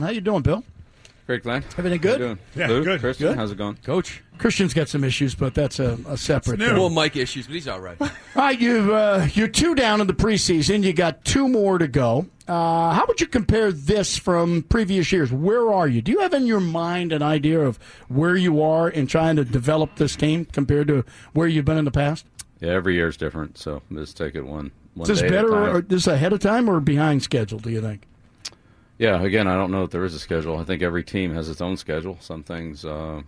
How 0.00 0.10
you 0.10 0.20
doing, 0.20 0.42
Bill? 0.42 0.64
Great, 1.28 1.44
Glenn. 1.44 1.62
Everything 1.78 2.00
good? 2.00 2.20
How 2.20 2.26
you 2.26 2.34
doing? 2.34 2.38
Yeah, 2.56 2.66
Lou, 2.66 2.82
good. 2.82 2.98
Christian, 3.00 3.28
Good. 3.28 3.36
how's 3.38 3.52
it 3.52 3.56
going? 3.58 3.76
Coach. 3.76 4.24
Christian's 4.38 4.74
got 4.74 4.88
some 4.88 5.04
issues, 5.04 5.36
but 5.36 5.54
that's 5.54 5.78
a, 5.78 5.96
a 6.08 6.16
separate. 6.16 6.58
new. 6.58 6.66
thing. 6.66 6.76
Well, 6.76 6.90
Mike 6.90 7.14
issues, 7.14 7.46
but 7.46 7.54
he's 7.54 7.68
all 7.68 7.78
right. 7.78 7.96
All 8.00 8.10
right, 8.34 8.60
you 8.60 8.92
uh, 8.92 9.28
you're 9.34 9.46
two 9.46 9.76
down 9.76 10.00
in 10.00 10.08
the 10.08 10.12
preseason. 10.12 10.82
You 10.82 10.92
got 10.92 11.24
two 11.24 11.48
more 11.48 11.78
to 11.78 11.86
go. 11.86 12.26
Uh, 12.48 12.92
how 12.92 13.04
would 13.06 13.20
you 13.20 13.28
compare 13.28 13.70
this 13.70 14.18
from 14.18 14.64
previous 14.64 15.12
years? 15.12 15.30
Where 15.32 15.72
are 15.72 15.86
you? 15.86 16.02
Do 16.02 16.10
you 16.10 16.18
have 16.18 16.34
in 16.34 16.48
your 16.48 16.58
mind 16.58 17.12
an 17.12 17.22
idea 17.22 17.60
of 17.60 17.76
where 18.08 18.34
you 18.34 18.60
are 18.60 18.88
in 18.88 19.06
trying 19.06 19.36
to 19.36 19.44
develop 19.44 19.94
this 19.94 20.16
team 20.16 20.44
compared 20.46 20.88
to 20.88 21.04
where 21.34 21.46
you've 21.46 21.64
been 21.64 21.78
in 21.78 21.84
the 21.84 21.92
past? 21.92 22.26
Yeah, 22.60 22.70
every 22.70 22.94
year 22.96 23.06
is 23.06 23.16
different, 23.16 23.56
so 23.58 23.80
just 23.92 24.16
take 24.16 24.34
it 24.34 24.42
one 24.44 24.72
one 24.94 25.08
Is 25.08 25.20
this 25.20 25.20
day 25.20 25.26
at 25.28 25.32
a 25.32 25.36
better, 25.36 25.50
time. 25.50 25.76
or 25.76 25.78
is 25.78 25.86
this 25.86 26.06
ahead 26.08 26.32
of 26.32 26.40
time, 26.40 26.68
or 26.68 26.80
behind 26.80 27.22
schedule? 27.22 27.60
Do 27.60 27.70
you 27.70 27.80
think? 27.80 28.02
Yeah, 28.98 29.20
again, 29.22 29.48
I 29.48 29.56
don't 29.56 29.70
know 29.70 29.84
if 29.84 29.90
there 29.90 30.04
is 30.04 30.14
a 30.14 30.18
schedule. 30.20 30.56
I 30.56 30.64
think 30.64 30.82
every 30.82 31.02
team 31.02 31.34
has 31.34 31.48
its 31.48 31.60
own 31.60 31.76
schedule. 31.76 32.16
Some 32.20 32.44
things, 32.44 32.84
uh, 32.84 33.22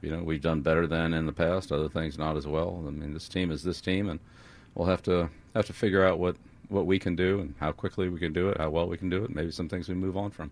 you 0.00 0.10
know, 0.10 0.22
we've 0.22 0.40
done 0.40 0.62
better 0.62 0.86
than 0.86 1.12
in 1.12 1.26
the 1.26 1.32
past. 1.32 1.70
Other 1.70 1.88
things, 1.88 2.18
not 2.18 2.36
as 2.36 2.46
well. 2.46 2.82
I 2.86 2.90
mean, 2.90 3.12
this 3.12 3.28
team 3.28 3.50
is 3.50 3.62
this 3.62 3.80
team, 3.80 4.08
and 4.08 4.20
we'll 4.74 4.88
have 4.88 5.02
to 5.04 5.28
have 5.54 5.66
to 5.66 5.72
figure 5.72 6.04
out 6.04 6.18
what 6.18 6.36
what 6.68 6.86
we 6.86 6.98
can 6.98 7.14
do 7.14 7.40
and 7.40 7.54
how 7.60 7.72
quickly 7.72 8.08
we 8.08 8.18
can 8.18 8.32
do 8.32 8.48
it, 8.48 8.58
how 8.58 8.70
well 8.70 8.88
we 8.88 8.96
can 8.96 9.08
do 9.08 9.22
it. 9.24 9.34
Maybe 9.34 9.50
some 9.50 9.68
things 9.68 9.88
we 9.88 9.94
move 9.94 10.16
on 10.16 10.30
from. 10.30 10.50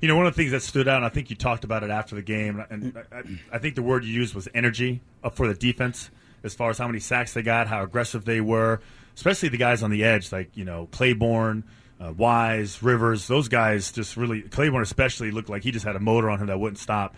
You 0.00 0.08
know, 0.08 0.16
one 0.16 0.26
of 0.26 0.34
the 0.34 0.42
things 0.42 0.52
that 0.52 0.60
stood 0.60 0.88
out, 0.88 0.96
and 0.96 1.06
I 1.06 1.08
think 1.08 1.30
you 1.30 1.36
talked 1.36 1.64
about 1.64 1.82
it 1.82 1.90
after 1.90 2.14
the 2.14 2.22
game, 2.22 2.62
and 2.68 2.98
I, 3.10 3.56
I 3.56 3.58
think 3.58 3.76
the 3.76 3.82
word 3.82 4.04
you 4.04 4.12
used 4.12 4.34
was 4.34 4.46
energy 4.54 5.00
up 5.24 5.36
for 5.36 5.48
the 5.48 5.54
defense 5.54 6.10
as 6.44 6.54
far 6.54 6.68
as 6.70 6.78
how 6.78 6.86
many 6.86 7.00
sacks 7.00 7.32
they 7.32 7.42
got, 7.42 7.66
how 7.66 7.82
aggressive 7.82 8.26
they 8.26 8.42
were, 8.42 8.80
especially 9.14 9.48
the 9.48 9.56
guys 9.56 9.82
on 9.82 9.90
the 9.90 10.04
edge, 10.04 10.30
like, 10.32 10.50
you 10.54 10.64
know, 10.64 10.86
Clayborn, 10.92 11.62
uh, 12.00 12.12
Wise, 12.12 12.82
Rivers. 12.82 13.26
Those 13.26 13.48
guys 13.48 13.92
just 13.92 14.16
really, 14.16 14.42
Clayborn 14.42 14.82
especially, 14.82 15.30
looked 15.30 15.48
like 15.48 15.62
he 15.62 15.70
just 15.70 15.84
had 15.84 15.96
a 15.96 16.00
motor 16.00 16.30
on 16.30 16.40
him 16.40 16.46
that 16.46 16.58
wouldn't 16.58 16.78
stop. 16.78 17.16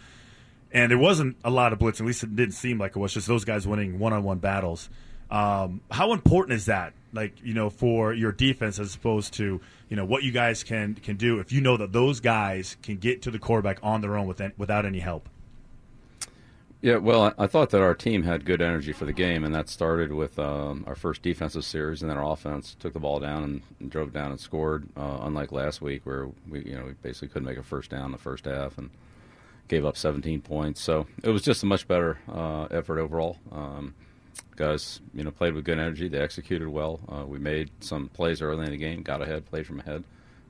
And 0.71 0.91
there 0.91 0.99
wasn't 0.99 1.37
a 1.45 1.51
lot 1.51 1.73
of 1.73 1.79
blitz, 1.79 2.01
at 2.01 2.07
least 2.07 2.23
it 2.23 2.37
didn't 2.37 2.55
seem 2.55 2.79
like 2.79 2.95
it 2.95 2.99
was 2.99 3.15
just 3.15 3.27
those 3.27 3.45
guys 3.45 3.67
winning 3.67 3.99
one 3.99 4.13
on 4.13 4.23
one 4.23 4.39
battles. 4.39 4.91
Um, 5.31 5.81
how 5.91 6.13
important 6.13 6.57
is 6.57 6.67
that, 6.67 6.93
like 7.13 7.35
you 7.43 7.55
know, 7.55 7.71
for 7.71 8.13
your 8.13 8.33
defense 8.33 8.79
as 8.79 8.95
opposed 8.95 9.35
to 9.35 9.61
you 9.89 9.97
know 9.97 10.05
what 10.05 10.23
you 10.23 10.33
guys 10.33 10.63
can 10.63 10.95
can 10.95 11.17
do 11.17 11.39
if 11.39 11.53
you 11.53 11.61
know 11.61 11.77
that 11.77 11.93
those 11.93 12.21
guys 12.21 12.77
can 12.83 12.97
get 12.97 13.23
to 13.23 13.31
the 13.31 13.39
quarterback 13.39 13.79
on 13.83 14.01
their 14.01 14.17
own 14.17 14.27
with, 14.27 14.41
without 14.57 14.87
any 14.87 15.01
help? 15.01 15.29
Yeah, 16.81 16.99
well, 16.99 17.35
I, 17.37 17.49
thought 17.49 17.71
that 17.71 17.81
our 17.81 17.95
team 17.95 18.23
had 18.23 18.45
good 18.45 18.63
energy 18.63 18.93
for 18.93 19.05
the 19.05 19.13
game, 19.13 19.43
and 19.43 19.53
that 19.53 19.69
started 19.69 20.13
with 20.13 20.39
um, 20.39 20.85
our 20.87 20.95
first 20.95 21.23
defensive 21.23 21.65
series, 21.65 22.03
and 22.03 22.11
then 22.11 22.17
our 22.17 22.33
offense 22.33 22.77
took 22.79 22.93
the 22.93 23.01
ball 23.01 23.19
down 23.19 23.43
and, 23.43 23.63
and 23.81 23.91
drove 23.91 24.13
down 24.13 24.31
and 24.31 24.39
scored. 24.39 24.89
Uh, 24.97 25.19
unlike 25.23 25.51
last 25.51 25.83
week, 25.83 26.07
where 26.07 26.29
we, 26.49 26.63
you 26.63 26.77
know, 26.77 26.85
we 26.85 26.93
basically 26.93 27.29
couldn't 27.29 27.49
make 27.49 27.59
a 27.59 27.65
first 27.65 27.91
down 27.91 28.07
in 28.07 28.13
the 28.13 28.19
first 28.19 28.45
half 28.45 28.79
and 28.79 28.91
gave 29.67 29.85
up 29.85 29.97
17 29.97 30.41
points. 30.41 30.81
So 30.81 31.09
it 31.25 31.31
was 31.31 31.43
just 31.43 31.65
a 31.65 31.67
much 31.67 31.89
better 31.89 32.19
uh, 32.33 32.67
effort 32.71 33.01
overall. 33.01 33.39
Um, 33.51 33.97
guys, 34.55 35.01
you 35.13 35.25
know, 35.25 35.33
played 35.33 35.55
with 35.55 35.65
good 35.65 35.81
energy. 35.81 36.07
They 36.07 36.21
executed 36.21 36.69
well. 36.69 37.01
Uh, 37.09 37.27
we 37.27 37.41
made 37.41 37.71
some 37.81 38.09
plays 38.09 38.41
early 38.41 38.65
in 38.65 38.71
the 38.71 38.77
game, 38.77 39.03
got 39.03 39.21
ahead, 39.21 39.47
played 39.47 39.67
from 39.67 39.81
ahead, 39.81 40.05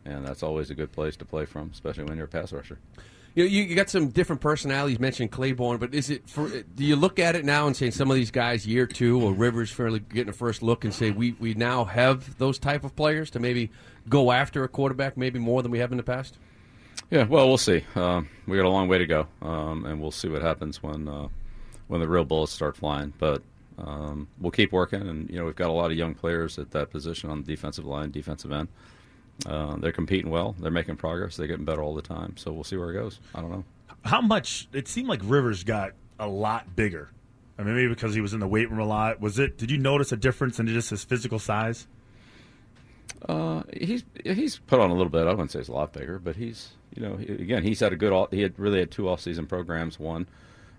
and 0.05 0.27
that's 0.27 0.43
always 0.43 0.69
a 0.69 0.75
good 0.75 0.93
place 0.93 1.17
to 1.17 1.25
play 1.25 1.47
from, 1.47 1.71
especially 1.73 2.05
when 2.05 2.19
you're 2.19 2.27
a 2.27 2.29
pass 2.29 2.53
rusher. 2.53 2.79
You, 3.35 3.45
know, 3.45 3.51
you, 3.51 3.63
you 3.63 3.77
got 3.77 3.89
some 3.89 4.09
different 4.09 4.41
personalities. 4.41 4.99
Mentioned 4.99 5.31
Clayborn, 5.31 5.79
but 5.79 5.95
is 5.95 6.11
it 6.11 6.29
for? 6.29 6.49
Do 6.49 6.85
you 6.85 6.97
look 6.97 7.19
at 7.19 7.37
it 7.37 7.45
now 7.45 7.67
and 7.67 7.77
say 7.77 7.91
some 7.91 8.11
of 8.11 8.17
these 8.17 8.31
guys, 8.31 8.67
year 8.67 8.87
two 8.87 9.21
or 9.21 9.33
Rivers, 9.33 9.71
fairly 9.71 10.01
getting 10.01 10.29
a 10.29 10.33
first 10.33 10.63
look 10.63 10.85
and 10.85 10.93
say 10.93 11.11
we 11.11 11.33
we 11.39 11.55
now 11.55 11.85
have 11.85 12.37
those 12.39 12.59
type 12.59 12.85
of 12.85 12.97
players 12.97 13.31
to 13.31 13.39
maybe 13.39 13.71
go 14.09 14.33
after 14.33 14.65
a 14.65 14.69
quarterback, 14.69 15.17
maybe 15.17 15.39
more 15.39 15.63
than 15.63 15.71
we 15.71 15.79
have 15.79 15.93
in 15.93 15.99
the 15.99 16.03
past? 16.03 16.39
Yeah, 17.11 17.25
well, 17.25 17.49
we'll 17.49 17.59
see. 17.59 17.85
Um, 17.95 18.29
we 18.47 18.57
got 18.57 18.67
a 18.67 18.69
long 18.69 18.89
way 18.89 18.99
to 18.99 19.07
go, 19.07 19.27
um, 19.41 19.87
and 19.87 20.01
we'll 20.01 20.11
see 20.11 20.29
what 20.29 20.43
happens 20.43 20.83
when 20.83 21.09
uh, 21.09 21.29
when 21.87 22.01
the 22.01 22.09
real 22.09 22.25
bullets 22.25 22.53
start 22.53 22.77
flying. 22.77 23.13
But 23.19 23.43
um, 23.79 24.29
we'll 24.41 24.51
keep 24.51 24.73
working, 24.73 25.03
and 25.03 25.31
you 25.31 25.37
know 25.37 25.45
we've 25.45 25.57
got 25.57 25.71
a 25.71 25.73
lot 25.73 25.91
of 25.91 25.97
young 25.97 26.15
players 26.15 26.59
at 26.59 26.71
that 26.73 26.91
position 26.91 27.31
on 27.31 27.43
the 27.43 27.47
defensive 27.47 27.87
line, 27.87 28.11
defensive 28.11 28.53
end. 28.53 28.69
Uh, 29.47 29.77
they're 29.77 29.93
competing 29.93 30.31
well. 30.31 30.57
They're 30.59 30.71
making 30.71 30.97
progress. 30.97 31.37
They're 31.37 31.47
getting 31.47 31.65
better 31.65 31.83
all 31.83 31.95
the 31.95 32.03
time. 32.03 32.37
So 32.37 32.53
we'll 32.53 32.65
see 32.65 32.77
where 32.77 32.91
it 32.91 32.95
goes. 32.95 33.21
I 33.35 33.41
don't 33.41 33.51
know. 33.51 33.65
How 34.05 34.21
much? 34.21 34.69
It 34.73 34.89
seemed 34.89 35.09
like 35.09 35.21
Rivers 35.23 35.65
got 35.65 35.93
a 36.19 36.29
lot 36.29 36.75
bigger. 36.75 37.11
I 37.59 37.63
mean, 37.63 37.75
maybe 37.75 37.89
because 37.89 38.15
he 38.15 38.21
was 38.21 38.35
in 38.35 38.41
the 38.41 38.49
weight 38.49 38.71
room 38.71 38.81
a 38.81 38.87
lot. 38.87 39.21
Was 39.21 39.39
it? 39.39 39.59
Did 39.59 39.71
you 39.71 39.79
notice 39.79 40.13
a 40.13 40.17
difference 40.17 40.61
in 40.61 40.67
just 40.69 40.91
his 40.91 41.05
physical 41.05 41.39
size? 41.39 41.87
Uh, 43.29 43.63
he's 43.73 44.05
he's 44.23 44.59
put 44.59 44.81
on 44.81 44.91
a 44.91 44.95
little 44.95 45.11
bit. 45.11 45.27
I 45.27 45.31
wouldn't 45.31 45.51
say 45.51 45.59
he's 45.59 45.69
a 45.69 45.73
lot 45.73 45.93
bigger, 45.93 46.19
but 46.19 46.37
he's 46.37 46.71
you 46.95 47.03
know 47.03 47.17
he, 47.17 47.27
again 47.27 47.65
he's 47.65 47.81
had 47.81 47.93
a 47.93 47.97
good. 47.97 48.13
All, 48.13 48.29
he 48.31 48.43
had 48.43 48.59
really 48.59 48.79
had 48.79 48.91
two 48.91 49.09
off-season 49.09 49.47
programs. 49.47 49.99
One 49.99 50.29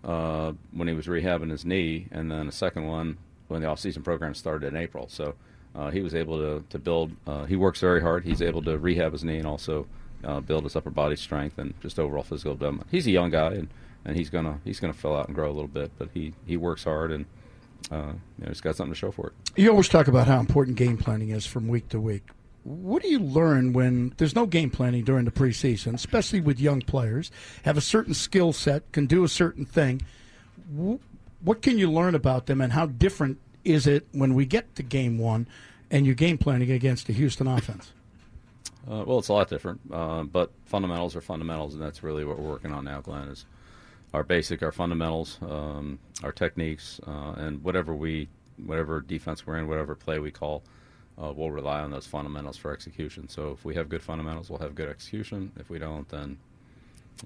uh, 0.06 0.53
when 0.72 0.88
he 0.88 0.94
was 0.94 1.08
rehabbing 1.08 1.52
his 1.52 1.66
knee, 1.66 2.08
and 2.12 2.31
then 2.31 2.48
a 2.48 2.52
second 2.52 2.88
one 2.88 3.18
when 3.50 3.62
the 3.62 3.68
off-season 3.68 4.03
program 4.03 4.34
started 4.34 4.68
in 4.68 4.78
April. 4.78 5.08
So 5.09 5.36
uh, 5.75 5.91
he 5.91 6.02
was 6.02 6.16
able 6.16 6.38
to 6.38 6.63
to 6.69 6.80
build. 6.80 7.12
Uh, 7.28 7.46
he 7.46 7.56
works 7.56 7.80
very 7.80 8.02
hard. 8.02 8.25
He's 8.25 8.41
able 8.41 8.62
to 8.63 8.78
rehab 8.78 9.12
his 9.12 9.24
knee 9.24 9.38
and 9.38 9.47
also 9.47 9.88
uh, 10.24 10.40
build 10.41 10.63
his 10.63 10.75
upper 10.75 10.90
body 10.90 11.16
strength 11.16 11.57
and 11.57 11.74
just 11.81 12.00
overall 12.00 12.24
physical 12.24 12.53
development. 12.53 12.88
He's 12.91 13.07
a 13.07 13.12
young 13.12 13.30
guy 13.30 13.53
and, 13.53 13.69
and 14.06 14.18
he's 14.18 14.30
gonna 14.30 14.59
he's 14.66 14.80
gonna 14.80 14.94
fill 14.94 15.16
out 15.16 15.28
and 15.28 15.35
grow 15.35 15.47
a 15.47 15.53
little 15.53 15.68
bit, 15.68 15.91
but 15.97 16.09
he 16.13 16.34
he 16.46 16.57
works 16.57 16.84
hard 16.84 17.12
and. 17.12 17.25
Uh, 17.90 18.12
you 18.38 18.44
know, 18.44 18.50
he's 18.50 18.59
got 18.59 18.75
something 18.75 18.94
to 18.94 19.00
show 19.00 19.09
for 19.09 19.28
it. 19.28 19.34
You 19.56 19.72
always 19.72 19.88
talk 19.88 20.09
about 20.09 20.28
how 20.28 20.40
important 20.41 20.75
game 20.75 20.97
planning 20.97 21.30
is 21.30 21.46
from 21.46 21.69
week 21.69 21.88
to 21.90 22.00
week. 22.00 22.24
What 22.63 23.01
do 23.01 23.07
you 23.07 23.19
learn 23.19 23.72
when 23.72 24.13
there's 24.18 24.36
no 24.36 24.46
game 24.46 24.69
planning 24.69 25.06
during 25.06 25.24
the 25.24 25.31
preseason, 25.31 25.94
especially 25.94 26.41
with 26.41 26.59
young 26.59 26.81
players, 26.81 27.31
have 27.63 27.78
a 27.78 27.81
certain 27.81 28.13
skill 28.13 28.51
set, 28.51 28.91
can 28.91 29.06
do 29.06 29.24
a 29.24 29.30
certain 29.30 29.66
thing? 29.66 30.01
What 31.41 31.62
can 31.62 31.78
you 31.78 31.90
learn 31.90 32.16
about 32.16 32.47
them, 32.47 32.59
and 32.59 32.74
how 32.74 32.86
different 32.86 33.40
is 33.64 33.88
it 33.88 34.08
when 34.12 34.34
we 34.34 34.46
get 34.46 34.75
to 34.75 34.84
game 34.84 35.18
one 35.18 35.47
and 35.92 36.06
you're 36.06 36.16
game 36.16 36.38
planning 36.38 36.72
against 36.72 37.08
the 37.08 37.14
Houston 37.14 37.47
offense? 37.47 37.92
Uh, 38.90 39.03
well, 39.06 39.20
it's 39.20 39.28
a 39.28 39.34
lot 39.34 39.50
different, 39.50 39.80
uh, 39.92 40.24
but 40.24 40.52
fundamentals 40.66 41.16
are 41.16 41.22
fundamentals, 41.22 41.74
and 41.74 41.84
that's 41.84 42.02
really 42.02 42.25
what 42.25 42.40
we're 42.40 42.50
working 42.50 42.72
on 42.72 42.86
now, 42.86 43.02
Glenn. 43.02 43.28
Is 43.28 43.46
our 44.14 44.24
basic, 44.24 44.64
our 44.64 44.72
fundamentals, 44.72 45.38
um, 45.42 46.00
our 46.24 46.31
techniques, 46.31 47.00
uh, 47.06 47.34
and 47.38 47.64
whatever 47.64 47.94
we, 47.94 48.28
whatever 48.66 49.02
defense 49.02 49.46
we're 49.46 49.58
in, 49.58 49.68
whatever 49.68 49.96
play 49.96 50.18
we 50.18 50.31
call, 50.31 50.64
uh, 51.22 51.31
we'll 51.36 51.52
rely 51.52 51.81
on 51.81 51.92
those 51.92 52.08
fundamentals 52.08 52.58
for 52.58 52.72
execution. 52.72 53.28
So 53.28 53.52
if 53.52 53.66
we 53.66 53.75
have 53.75 53.90
good 53.90 54.02
fundamentals, 54.02 54.50
we'll 54.50 54.59
have 54.59 54.74
good 54.74 54.90
execution. 54.90 55.52
If 55.59 55.69
we 55.69 55.78
don't, 55.78 56.08
then 56.09 56.38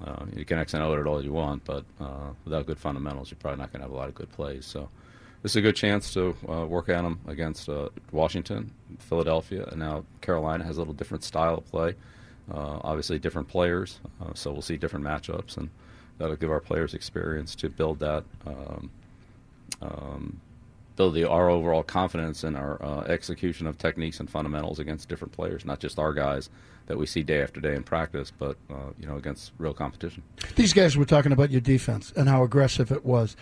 uh, 0.03 0.25
you 0.35 0.43
can 0.45 0.57
X 0.57 0.73
and 0.73 0.83
it 0.83 1.07
all 1.07 1.23
you 1.23 1.31
want, 1.31 1.63
but 1.63 1.85
uh, 2.01 2.31
without 2.43 2.66
good 2.66 2.79
fundamentals, 2.79 3.29
you're 3.29 3.38
probably 3.38 3.59
not 3.59 3.72
going 3.72 3.81
to 3.81 3.88
have 3.88 3.93
a 3.93 3.95
lot 3.95 4.09
of 4.09 4.16
good 4.16 4.31
plays. 4.31 4.66
So 4.66 4.89
this 5.43 5.51
is 5.51 5.55
a 5.57 5.61
good 5.61 5.75
chance 5.75 6.13
to 6.13 6.35
uh, 6.49 6.65
work 6.65 6.87
at 6.87 7.01
them 7.01 7.19
against 7.27 7.67
uh, 7.67 7.89
Washington, 8.11 8.71
Philadelphia, 8.97 9.65
and 9.69 9.79
now 9.79 10.05
Carolina 10.21 10.63
has 10.63 10.77
a 10.77 10.79
little 10.79 10.93
different 10.93 11.23
style 11.23 11.55
of 11.55 11.69
play. 11.69 11.95
Uh, 12.49 12.79
obviously, 12.81 13.19
different 13.19 13.47
players, 13.49 13.99
uh, 14.21 14.33
so 14.33 14.51
we'll 14.51 14.61
see 14.61 14.77
different 14.77 15.05
matchups, 15.05 15.57
and 15.57 15.69
that'll 16.17 16.37
give 16.37 16.49
our 16.49 16.61
players 16.61 16.93
experience 16.93 17.55
to 17.55 17.69
build 17.69 17.99
that, 17.99 18.23
um, 18.47 18.89
um, 19.81 20.41
build 20.95 21.13
the 21.13 21.27
our 21.29 21.49
overall 21.49 21.83
confidence 21.83 22.45
in 22.45 22.55
our 22.55 22.81
uh, 22.81 23.01
execution 23.01 23.67
of 23.67 23.77
techniques 23.77 24.19
and 24.21 24.29
fundamentals 24.29 24.79
against 24.79 25.09
different 25.09 25.33
players, 25.33 25.65
not 25.65 25.79
just 25.79 25.99
our 25.99 26.13
guys 26.13 26.49
that 26.85 26.97
we 26.97 27.05
see 27.05 27.23
day 27.23 27.41
after 27.41 27.59
day 27.59 27.75
in 27.75 27.83
practice, 27.83 28.31
but 28.31 28.55
uh, 28.69 28.91
you 28.97 29.07
know 29.07 29.17
against 29.17 29.51
real 29.57 29.73
competition. 29.73 30.23
These 30.55 30.71
guys 30.73 30.95
were 30.95 31.05
talking 31.05 31.33
about 31.33 31.51
your 31.51 31.61
defense 31.61 32.13
and 32.15 32.29
how 32.29 32.43
aggressive 32.43 32.93
it 32.93 33.05
was. 33.05 33.35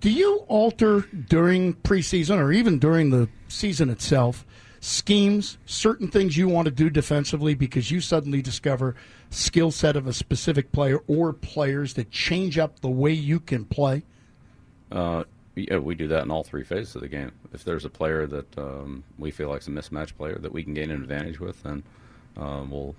Do 0.00 0.10
you 0.10 0.44
alter 0.48 1.00
during 1.28 1.74
preseason 1.74 2.38
or 2.38 2.52
even 2.52 2.78
during 2.78 3.10
the 3.10 3.28
season 3.48 3.90
itself 3.90 4.46
schemes, 4.80 5.58
certain 5.66 6.08
things 6.08 6.36
you 6.36 6.48
want 6.48 6.66
to 6.66 6.70
do 6.70 6.88
defensively 6.88 7.54
because 7.54 7.90
you 7.90 8.00
suddenly 8.00 8.40
discover 8.40 8.94
skill 9.30 9.70
set 9.70 9.96
of 9.96 10.06
a 10.06 10.12
specific 10.12 10.70
player 10.70 11.00
or 11.08 11.32
players 11.32 11.94
that 11.94 12.10
change 12.10 12.58
up 12.58 12.80
the 12.80 12.88
way 12.88 13.12
you 13.12 13.40
can 13.40 13.64
play? 13.64 14.04
Uh, 14.92 15.24
yeah, 15.56 15.78
we 15.78 15.94
do 15.94 16.06
that 16.08 16.22
in 16.22 16.30
all 16.30 16.44
three 16.44 16.62
phases 16.62 16.94
of 16.94 17.00
the 17.00 17.08
game. 17.08 17.32
If 17.52 17.64
there's 17.64 17.84
a 17.84 17.90
player 17.90 18.26
that 18.26 18.58
um, 18.58 19.02
we 19.18 19.30
feel 19.30 19.48
like 19.48 19.62
is 19.62 19.68
a 19.68 19.70
mismatch 19.70 20.14
player 20.16 20.38
that 20.38 20.52
we 20.52 20.62
can 20.62 20.74
gain 20.74 20.90
an 20.90 21.02
advantage 21.02 21.40
with, 21.40 21.62
then 21.62 21.82
um, 22.36 22.70
we'll 22.70 22.94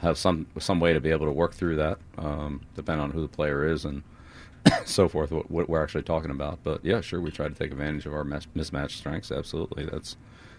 have 0.00 0.18
some 0.18 0.46
some 0.58 0.80
way 0.80 0.92
to 0.92 1.00
be 1.00 1.10
able 1.10 1.26
to 1.26 1.32
work 1.32 1.54
through 1.54 1.76
that, 1.76 1.98
um, 2.18 2.60
depending 2.74 3.02
on 3.02 3.10
who 3.10 3.20
the 3.22 3.28
player 3.28 3.66
is 3.66 3.84
and 3.84 4.02
so 4.84 5.08
forth. 5.08 5.30
What, 5.32 5.50
what 5.50 5.68
we're 5.68 5.82
actually 5.82 6.02
talking 6.02 6.30
about, 6.30 6.60
but 6.62 6.84
yeah, 6.84 7.00
sure, 7.00 7.20
we 7.20 7.30
try 7.30 7.48
to 7.48 7.54
take 7.54 7.72
advantage 7.72 8.06
of 8.06 8.14
our 8.14 8.24
mis- 8.24 8.46
mismatch 8.56 8.92
strengths. 8.92 9.32
Absolutely, 9.32 9.84
that's 9.86 10.16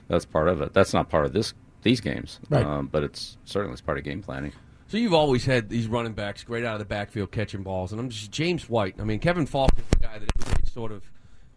that's 0.08 0.26
part 0.26 0.48
of 0.50 0.62
it. 0.62 0.74
That's 0.74 0.94
not 0.94 1.10
part 1.10 1.26
of 1.26 1.34
this 1.34 1.54
these 1.84 2.00
games, 2.02 2.40
Right. 2.50 2.66
um, 2.66 2.88
but 2.92 3.04
it's 3.04 3.38
certainly 3.46 3.74
it's 3.74 3.82
part 3.82 3.98
of 3.98 4.04
game 4.04 4.22
planning. 4.22 4.52
So 4.88 4.98
you've 4.98 5.14
always 5.14 5.46
had 5.46 5.70
these 5.70 5.88
running 5.88 6.14
backs 6.14 6.44
great 6.44 6.64
out 6.66 6.74
of 6.74 6.80
the 6.80 6.86
backfield 6.86 7.32
catching 7.32 7.64
balls, 7.64 7.92
and 7.92 8.00
I'm 8.00 8.10
just 8.10 8.32
James 8.32 8.70
White. 8.70 8.96
I 9.00 9.04
mean, 9.04 9.20
Kevin 9.20 9.46
Faulk 9.46 9.72
is 9.78 9.84
the 9.90 9.98
guy 10.08 10.20
that 10.20 10.30
everybody 10.42 10.68
sort 10.72 10.92
of 10.92 11.04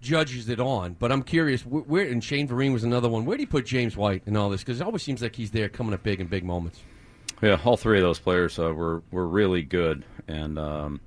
judges 0.01 0.49
it 0.49 0.61
on. 0.61 0.95
But 0.99 1.13
I'm 1.13 1.23
curious, 1.23 1.63
wh- 1.63 1.89
where 1.89 2.07
and 2.07 2.23
Shane 2.23 2.49
Vereen 2.49 2.73
was 2.73 2.85
another 2.85 3.09
one. 3.09 3.25
Where 3.25 3.37
do 3.37 3.43
you 3.43 3.47
put 3.47 3.67
James 3.67 3.97
White 3.97 4.23
in 4.27 4.37
all 4.37 4.49
this? 4.51 4.63
Because 4.63 4.81
it 4.81 4.85
always 4.85 5.03
seems 5.03 5.21
like 5.23 5.35
he's 5.37 5.51
there 5.51 5.69
coming 5.69 5.93
up 5.95 6.03
big 6.03 6.21
in 6.21 6.29
big 6.29 6.45
moments. 6.45 6.81
Yeah, 7.43 7.61
all 7.65 7.77
three 7.77 7.99
of 7.99 8.03
those 8.03 8.19
players 8.19 8.59
uh, 8.59 8.73
were 8.73 9.03
were 9.11 9.27
really 9.29 9.63
good, 9.63 10.05
and 10.27 10.59
um, 10.59 11.01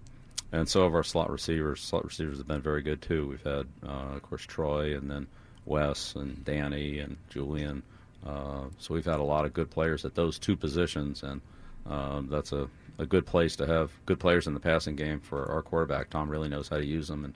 and 0.52 0.68
so 0.68 0.84
have 0.84 0.96
our 0.96 1.04
slot 1.04 1.30
receivers. 1.30 1.82
Slot 1.82 2.06
receivers 2.06 2.38
have 2.38 2.48
been 2.48 2.62
very 2.62 2.82
good 2.82 3.02
too. 3.02 3.28
We've 3.28 3.44
had, 3.44 3.68
uh, 3.86 4.16
of 4.16 4.22
course, 4.24 4.44
Troy, 4.44 4.96
and 4.96 5.10
then 5.10 5.28
Wes, 5.66 6.16
and 6.16 6.44
Danny, 6.44 7.00
and 7.00 7.18
Julian. 7.30 7.84
Uh, 8.26 8.66
so 8.78 8.94
we've 8.94 9.06
had 9.06 9.20
a 9.20 9.24
lot 9.24 9.46
of 9.46 9.54
good 9.54 9.70
players 9.70 10.04
at 10.06 10.16
those 10.16 10.40
two 10.40 10.56
positions, 10.56 11.24
and 11.24 11.42
um, 11.86 12.28
that's 12.30 12.52
a, 12.52 12.68
a 12.98 13.06
good 13.06 13.26
place 13.26 13.56
to 13.58 13.66
have 13.66 13.92
good 14.06 14.20
players 14.20 14.48
in 14.48 14.54
the 14.54 14.60
passing 14.60 14.96
game 14.96 15.20
for 15.20 15.50
our 15.52 15.62
quarterback. 15.62 16.10
Tom 16.10 16.30
really 16.30 16.50
knows 16.50 16.68
how 16.68 16.78
to 16.78 16.86
use 16.86 17.08
them, 17.08 17.26
and 17.26 17.34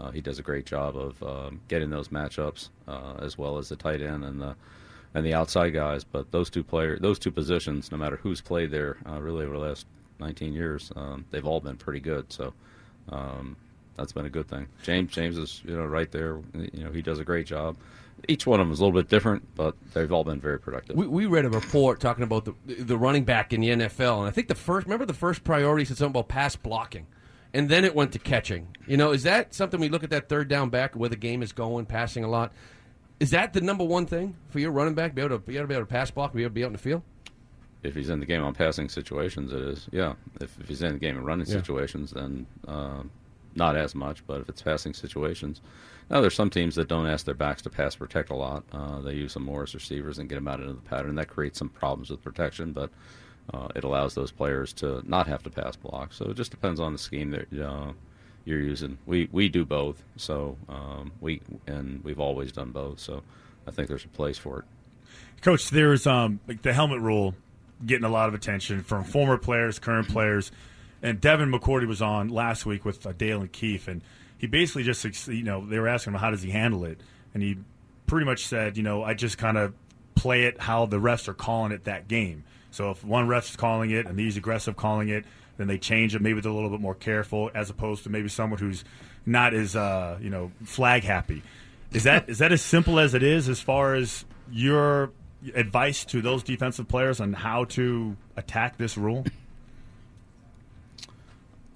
uh, 0.00 0.10
he 0.10 0.20
does 0.20 0.38
a 0.38 0.42
great 0.42 0.66
job 0.66 0.96
of 0.96 1.22
um, 1.22 1.60
getting 1.68 1.90
those 1.90 2.08
matchups 2.08 2.70
uh, 2.88 3.14
as 3.20 3.38
well 3.38 3.58
as 3.58 3.68
the 3.68 3.76
tight 3.76 4.02
end 4.02 4.24
and 4.24 4.40
the 4.40 4.56
and 5.16 5.24
the 5.24 5.34
outside 5.34 5.70
guys. 5.70 6.02
But 6.02 6.32
those 6.32 6.50
two 6.50 6.64
player, 6.64 6.98
those 6.98 7.20
two 7.20 7.30
positions, 7.30 7.92
no 7.92 7.98
matter 7.98 8.16
who's 8.16 8.40
played 8.40 8.72
there, 8.72 8.96
uh, 9.08 9.20
really 9.20 9.44
over 9.44 9.54
the 9.54 9.60
last 9.60 9.86
19 10.20 10.52
years, 10.52 10.92
um, 10.96 11.24
they've 11.30 11.46
all 11.46 11.60
been 11.60 11.76
pretty 11.76 12.00
good. 12.00 12.32
So 12.32 12.52
um, 13.08 13.56
that's 13.96 14.12
been 14.12 14.26
a 14.26 14.30
good 14.30 14.48
thing. 14.48 14.66
James 14.82 15.12
James 15.12 15.38
is 15.38 15.62
you 15.64 15.76
know 15.76 15.84
right 15.84 16.10
there. 16.10 16.40
You 16.54 16.84
know 16.84 16.90
he 16.90 17.02
does 17.02 17.18
a 17.18 17.24
great 17.24 17.46
job. 17.46 17.76
Each 18.28 18.46
one 18.46 18.60
of 18.60 18.66
them 18.66 18.72
is 18.72 18.80
a 18.80 18.84
little 18.84 18.98
bit 18.98 19.10
different, 19.10 19.54
but 19.54 19.74
they've 19.92 20.10
all 20.10 20.24
been 20.24 20.40
very 20.40 20.58
productive. 20.58 20.96
We, 20.96 21.06
we 21.06 21.26
read 21.26 21.44
a 21.44 21.50
report 21.50 22.00
talking 22.00 22.24
about 22.24 22.44
the 22.44 22.54
the 22.66 22.96
running 22.96 23.24
back 23.24 23.52
in 23.52 23.60
the 23.60 23.68
NFL, 23.68 24.18
and 24.18 24.28
I 24.28 24.30
think 24.30 24.48
the 24.48 24.54
first 24.54 24.86
remember 24.86 25.04
the 25.06 25.14
first 25.14 25.44
priority 25.44 25.84
said 25.84 25.96
something 25.96 26.18
about 26.18 26.28
pass 26.28 26.56
blocking, 26.56 27.06
and 27.52 27.68
then 27.68 27.84
it 27.84 27.94
went 27.94 28.12
to 28.12 28.18
catching. 28.18 28.68
You 28.86 28.96
know, 28.96 29.12
is 29.12 29.22
that 29.24 29.54
something 29.54 29.80
we 29.80 29.88
look 29.88 30.04
at 30.04 30.10
that 30.10 30.28
third 30.28 30.48
down 30.48 30.70
back 30.70 30.94
where 30.94 31.08
the 31.08 31.16
game 31.16 31.42
is 31.42 31.52
going, 31.52 31.86
passing 31.86 32.24
a 32.24 32.28
lot? 32.28 32.52
Is 33.20 33.30
that 33.30 33.52
the 33.52 33.60
number 33.60 33.84
one 33.84 34.06
thing 34.06 34.36
for 34.48 34.58
your 34.58 34.72
running 34.72 34.94
back? 34.94 35.14
Be 35.14 35.22
able 35.22 35.38
to, 35.38 35.44
you 35.46 35.54
got 35.54 35.62
to 35.62 35.68
be 35.68 35.74
able 35.74 35.86
to 35.86 35.90
pass 35.90 36.10
block, 36.10 36.34
be 36.34 36.42
able 36.42 36.50
to 36.50 36.54
be 36.54 36.64
out 36.64 36.68
in 36.68 36.72
the 36.72 36.78
field. 36.78 37.02
If 37.84 37.94
he's 37.94 38.08
in 38.10 38.18
the 38.20 38.26
game 38.26 38.42
on 38.42 38.54
passing 38.54 38.88
situations, 38.88 39.52
it 39.52 39.60
is. 39.62 39.88
Yeah. 39.92 40.14
If, 40.40 40.58
if 40.60 40.68
he's 40.68 40.82
in 40.82 40.94
the 40.94 40.98
game 40.98 41.16
in 41.16 41.24
running 41.24 41.46
Yeah. 41.46 41.52
situations, 41.54 42.10
then 42.12 42.46
uh, 42.66 43.02
not 43.54 43.76
as 43.76 43.94
much. 43.94 44.26
But 44.26 44.40
if 44.40 44.48
it's 44.48 44.62
passing 44.62 44.94
situations, 44.94 45.60
now 46.10 46.20
there's 46.20 46.34
some 46.34 46.50
teams 46.50 46.74
that 46.76 46.88
don't 46.88 47.06
ask 47.06 47.24
their 47.24 47.34
backs 47.34 47.62
to 47.62 47.70
pass 47.70 47.94
protect 47.96 48.30
a 48.30 48.34
lot. 48.34 48.64
Uh, 48.72 49.00
they 49.00 49.14
use 49.14 49.34
them 49.34 49.44
more 49.44 49.62
as 49.62 49.74
receivers 49.74 50.18
and 50.18 50.28
get 50.28 50.34
them 50.36 50.48
out 50.48 50.60
into 50.60 50.72
the 50.72 50.80
pattern. 50.80 51.14
That 51.14 51.28
creates 51.28 51.58
some 51.58 51.68
problems 51.68 52.10
with 52.10 52.22
protection, 52.22 52.72
but 52.72 52.90
uh, 53.52 53.68
it 53.76 53.84
allows 53.84 54.14
those 54.14 54.30
players 54.32 54.72
to 54.74 55.02
not 55.08 55.26
have 55.26 55.42
to 55.44 55.50
pass 55.50 55.76
block. 55.76 56.12
So 56.14 56.26
it 56.30 56.34
just 56.36 56.50
depends 56.50 56.80
on 56.80 56.92
the 56.92 56.98
scheme 56.98 57.30
that 57.32 57.52
uh, 57.62 57.92
you're 58.46 58.60
using. 58.60 58.98
We 59.06 59.28
we 59.32 59.48
do 59.48 59.64
both. 59.64 60.02
So 60.16 60.56
um, 60.68 61.12
we 61.20 61.40
and 61.66 62.02
we've 62.04 62.20
always 62.20 62.52
done 62.52 62.70
both. 62.70 62.98
So 63.00 63.22
I 63.66 63.70
think 63.70 63.88
there's 63.88 64.04
a 64.04 64.08
place 64.08 64.38
for 64.38 64.60
it. 64.60 64.64
Coach, 65.42 65.68
there's 65.70 66.06
um 66.06 66.40
like 66.48 66.62
the 66.62 66.72
helmet 66.72 67.00
rule 67.00 67.34
getting 67.84 68.04
a 68.04 68.10
lot 68.10 68.28
of 68.28 68.34
attention 68.34 68.82
from 68.82 69.04
former 69.04 69.38
players, 69.38 69.78
current 69.78 70.08
players, 70.08 70.52
and 71.02 71.20
Devin 71.20 71.50
McCourty 71.50 71.86
was 71.86 72.00
on 72.00 72.28
last 72.28 72.64
week 72.64 72.84
with 72.84 73.06
uh, 73.06 73.12
Dale 73.12 73.40
and 73.40 73.52
Keefe, 73.52 73.88
and 73.88 74.02
he 74.38 74.46
basically 74.46 74.82
just 74.82 75.04
you 75.28 75.42
know 75.42 75.64
they 75.64 75.78
were 75.78 75.88
asking 75.88 76.14
him 76.14 76.20
how 76.20 76.30
does 76.30 76.42
he 76.42 76.50
handle 76.50 76.84
it, 76.84 77.00
and 77.32 77.42
he 77.42 77.58
pretty 78.06 78.26
much 78.26 78.46
said 78.46 78.76
you 78.76 78.82
know 78.82 79.02
I 79.02 79.14
just 79.14 79.38
kind 79.38 79.56
of 79.56 79.74
play 80.14 80.44
it 80.44 80.60
how 80.60 80.86
the 80.86 80.98
refs 80.98 81.28
are 81.28 81.34
calling 81.34 81.72
it 81.72 81.84
that 81.84 82.08
game. 82.08 82.44
So 82.70 82.90
if 82.90 83.04
one 83.04 83.28
ref's 83.28 83.56
calling 83.56 83.90
it 83.90 84.06
and 84.06 84.18
he's 84.18 84.36
aggressive 84.36 84.76
calling 84.76 85.08
it, 85.08 85.24
then 85.58 85.66
they 85.66 85.78
change 85.78 86.14
it. 86.14 86.22
Maybe 86.22 86.40
they're 86.40 86.50
a 86.50 86.54
little 86.54 86.70
bit 86.70 86.80
more 86.80 86.94
careful 86.94 87.50
as 87.54 87.70
opposed 87.70 88.02
to 88.04 88.10
maybe 88.10 88.28
someone 88.28 88.58
who's 88.58 88.84
not 89.26 89.54
as 89.54 89.76
uh, 89.76 90.18
you 90.20 90.30
know 90.30 90.50
flag 90.64 91.04
happy. 91.04 91.42
Is 91.92 92.04
that 92.04 92.28
is 92.28 92.38
that 92.38 92.52
as 92.52 92.62
simple 92.62 92.98
as 92.98 93.14
it 93.14 93.22
is 93.22 93.48
as 93.48 93.60
far 93.60 93.94
as 93.94 94.24
your 94.50 95.12
advice 95.54 96.04
to 96.06 96.22
those 96.22 96.42
defensive 96.42 96.88
players 96.88 97.20
on 97.20 97.32
how 97.32 97.64
to 97.64 98.16
attack 98.36 98.76
this 98.78 98.96
rule? 98.96 99.24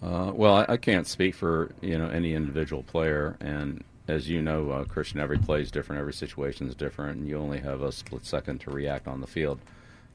Uh, 0.02 0.30
well, 0.32 0.54
I, 0.54 0.74
I 0.74 0.76
can't 0.76 1.06
speak 1.06 1.34
for 1.34 1.72
you 1.80 1.98
know 1.98 2.08
any 2.08 2.34
individual 2.34 2.82
player, 2.84 3.36
and 3.40 3.82
as 4.06 4.28
you 4.28 4.40
know, 4.40 4.70
uh, 4.70 4.84
Christian, 4.84 5.20
every 5.20 5.38
play 5.38 5.60
is 5.60 5.70
different, 5.70 6.00
every 6.00 6.12
situation 6.12 6.68
is 6.68 6.74
different, 6.74 7.18
and 7.18 7.28
you 7.28 7.36
only 7.36 7.58
have 7.58 7.82
a 7.82 7.92
split 7.92 8.24
second 8.24 8.60
to 8.60 8.70
react 8.70 9.08
on 9.08 9.20
the 9.20 9.26
field, 9.26 9.58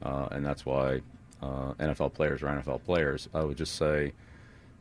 uh, 0.02 0.28
and 0.30 0.44
that's 0.44 0.64
why 0.64 1.00
uh, 1.42 1.74
NFL 1.74 2.14
players 2.14 2.42
are 2.42 2.46
NFL 2.46 2.82
players. 2.84 3.28
I 3.34 3.44
would 3.44 3.58
just 3.58 3.76
say, 3.76 4.12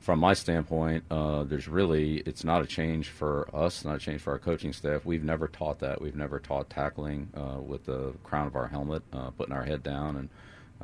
from 0.03 0.19
my 0.19 0.33
standpoint, 0.33 1.05
uh, 1.09 1.43
there's 1.43 1.69
really 1.69 2.17
it's 2.25 2.43
not 2.43 2.61
a 2.61 2.65
change 2.65 3.07
for 3.07 3.47
us, 3.55 3.85
not 3.85 3.95
a 3.95 3.99
change 3.99 4.19
for 4.19 4.33
our 4.33 4.37
coaching 4.37 4.73
staff. 4.73 5.05
We've 5.05 5.23
never 5.23 5.47
taught 5.47 5.79
that. 5.79 6.01
We've 6.01 6.15
never 6.15 6.39
taught 6.39 6.69
tackling 6.69 7.29
uh, 7.33 7.61
with 7.61 7.85
the 7.85 8.13
crown 8.21 8.45
of 8.45 8.55
our 8.57 8.67
helmet, 8.67 9.01
uh, 9.13 9.29
putting 9.29 9.55
our 9.55 9.63
head 9.63 9.81
down, 9.81 10.17
and 10.17 10.29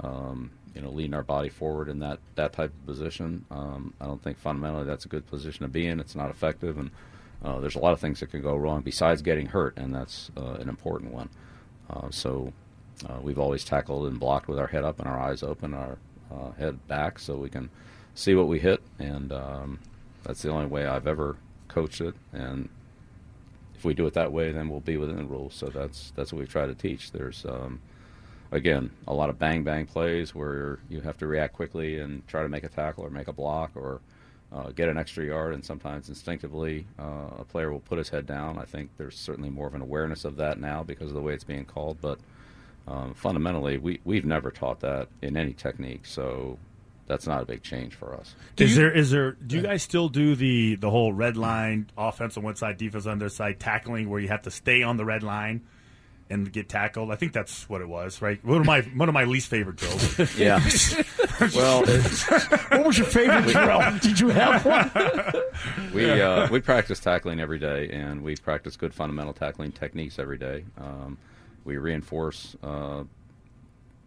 um, 0.02 0.52
you 0.74 0.82
know, 0.82 0.90
leading 0.90 1.14
our 1.14 1.24
body 1.24 1.50
forward 1.50 1.90
in 1.90 2.00
that, 2.00 2.20
that 2.36 2.54
type 2.54 2.72
of 2.72 2.86
position. 2.86 3.44
Um, 3.52 3.94
I 4.00 4.06
don't 4.06 4.24
think 4.24 4.38
fundamentally 4.38 4.86
that's 4.86 5.04
a 5.04 5.10
good 5.10 5.28
position 5.28 5.64
to 5.64 5.68
be 5.68 5.86
in. 5.86 6.00
It's 6.00 6.16
not 6.16 6.30
effective, 6.30 6.78
and 6.78 6.90
uh, 7.44 7.60
there's 7.60 7.76
a 7.76 7.80
lot 7.80 7.92
of 7.92 8.00
things 8.00 8.22
that 8.22 8.32
can 8.32 8.42
go 8.42 8.56
wrong 8.56 8.84
besides 8.84 9.22
getting 9.22 9.48
hurt, 9.48 9.78
and 9.78 9.94
that's 9.94 10.32
uh, 10.38 10.54
an 10.62 10.70
important 10.70 11.12
one. 11.12 11.30
Uh, 11.90 12.10
so 12.10 12.54
we've 13.22 13.40
always 13.40 13.66
tackled 13.66 14.08
and 14.08 14.18
blocked 14.18 14.48
with 14.48 14.60
our 14.60 14.68
head 14.68 14.86
up 14.86 15.00
and 15.00 15.10
our 15.10 15.20
eyes 15.20 15.44
open, 15.44 15.74
our 15.74 15.98
head 16.58 16.88
back, 16.88 17.20
so 17.20 17.36
we 17.36 17.50
can 17.50 17.70
see 18.20 18.36
what 18.36 18.48
we 18.48 18.60
hit, 18.60 18.82
and 19.00 19.32
um, 19.32 19.80
that's 20.24 20.42
the 20.42 20.50
only 20.50 20.66
way 20.66 20.86
I've 20.86 21.08
ever 21.08 21.38
coached 21.70 22.02
it. 22.02 22.16
And 22.34 22.68
if 23.76 23.86
we 23.86 23.94
do 23.94 24.06
it 24.08 24.14
that 24.14 24.34
way, 24.34 24.52
then 24.52 24.70
we'll 24.70 24.82
be 24.82 24.98
within 24.98 25.16
the 25.16 25.24
rules. 25.24 25.56
So 25.56 25.68
that's 25.68 26.12
that's 26.16 26.34
what 26.34 26.40
we 26.40 26.46
try 26.46 26.66
to 26.66 26.76
teach. 26.76 27.12
There's 27.12 27.46
um, 27.46 27.80
again, 28.52 28.92
a 29.08 29.14
lot 29.14 29.30
of 29.30 29.40
bang 29.40 29.64
bang 29.64 29.86
plays 29.86 30.36
where 30.36 30.80
you 30.90 31.00
have 31.02 31.18
to 31.20 31.28
react 31.28 31.54
quickly 31.54 32.00
and 32.00 32.28
try 32.28 32.44
to 32.44 32.50
make 32.50 32.66
a 32.66 32.70
tackle 32.70 33.06
or 33.06 33.10
make 33.10 33.30
a 33.30 33.34
block 33.34 33.72
or 33.76 34.02
uh, 34.52 34.72
get 34.72 34.90
an 34.90 34.98
extra 34.98 35.26
yard. 35.26 35.54
And 35.54 35.64
sometimes 35.64 36.10
instinctively, 36.10 36.86
uh, 37.00 37.38
a 37.40 37.46
player 37.46 37.72
will 37.72 37.80
put 37.80 38.00
his 38.00 38.10
head 38.10 38.26
down. 38.26 38.58
I 38.58 38.66
think 38.66 38.90
there's 38.98 39.18
certainly 39.18 39.50
more 39.50 39.68
of 39.68 39.76
an 39.76 39.82
awareness 39.82 40.26
of 40.26 40.36
that 40.38 40.60
now 40.60 40.84
because 40.84 41.08
of 41.08 41.14
the 41.14 41.22
way 41.22 41.34
it's 41.34 41.46
being 41.46 41.66
called. 41.66 42.00
But 42.02 42.20
um, 42.86 43.14
fundamentally, 43.14 43.78
we 43.78 44.02
we've 44.04 44.26
never 44.26 44.52
taught 44.52 44.82
that 44.82 45.08
in 45.22 45.38
any 45.38 45.54
technique. 45.54 46.06
So 46.06 46.60
that's 47.10 47.28
not 47.28 47.42
a 47.42 47.46
big 47.46 47.64
change 47.64 47.96
for 47.96 48.14
us. 48.14 48.36
is 48.58 48.76
there 48.78 48.92
is 48.92 49.10
there 49.12 49.32
do 49.34 49.58
you 49.58 49.62
guys 49.64 49.84
still 49.84 50.08
do 50.08 50.36
the 50.36 50.76
the 50.76 50.90
whole 50.90 51.12
red 51.12 51.36
line 51.36 51.90
offense 51.98 52.38
on 52.38 52.44
one 52.44 52.56
side, 52.56 52.78
defense 52.78 53.06
on 53.06 53.18
the 53.20 53.26
other 53.26 53.30
side 53.34 53.60
tackling 53.60 54.10
where 54.10 54.22
you 54.22 54.30
have 54.30 54.44
to 54.44 54.52
stay 54.52 54.84
on 54.84 54.96
the 54.96 55.04
red 55.04 55.24
line 55.24 55.62
and 56.30 56.54
get 56.54 56.70
tackled? 56.70 57.10
I 57.12 57.16
think 57.16 57.34
that's 57.34 57.68
what 57.68 57.82
it 57.82 57.90
was, 57.90 58.22
right? 58.22 58.44
One 58.46 58.62
of 58.62 58.66
my 58.68 58.82
one 58.82 59.10
of 59.10 59.14
my 59.14 59.24
least 59.26 59.48
favorite 59.50 59.76
drills. 59.78 60.20
Yeah. 60.38 60.62
well, 61.56 61.84
What 62.70 62.86
was 62.86 62.98
your 62.98 63.08
favorite 63.08 63.52
drill? 63.52 63.82
Did 64.00 64.20
you 64.20 64.30
have 64.30 64.64
one? 64.66 64.92
we 65.94 66.10
uh, 66.22 66.48
we 66.50 66.62
practice 66.62 67.00
tackling 67.00 67.40
every 67.40 67.58
day, 67.60 67.90
and 67.92 68.22
we 68.22 68.36
practice 68.36 68.78
good 68.78 68.94
fundamental 68.94 69.34
tackling 69.34 69.72
techniques 69.72 70.20
every 70.20 70.38
day. 70.38 70.66
Um, 70.78 71.18
we 71.66 71.78
reinforce 71.78 72.56
uh, 72.64 73.04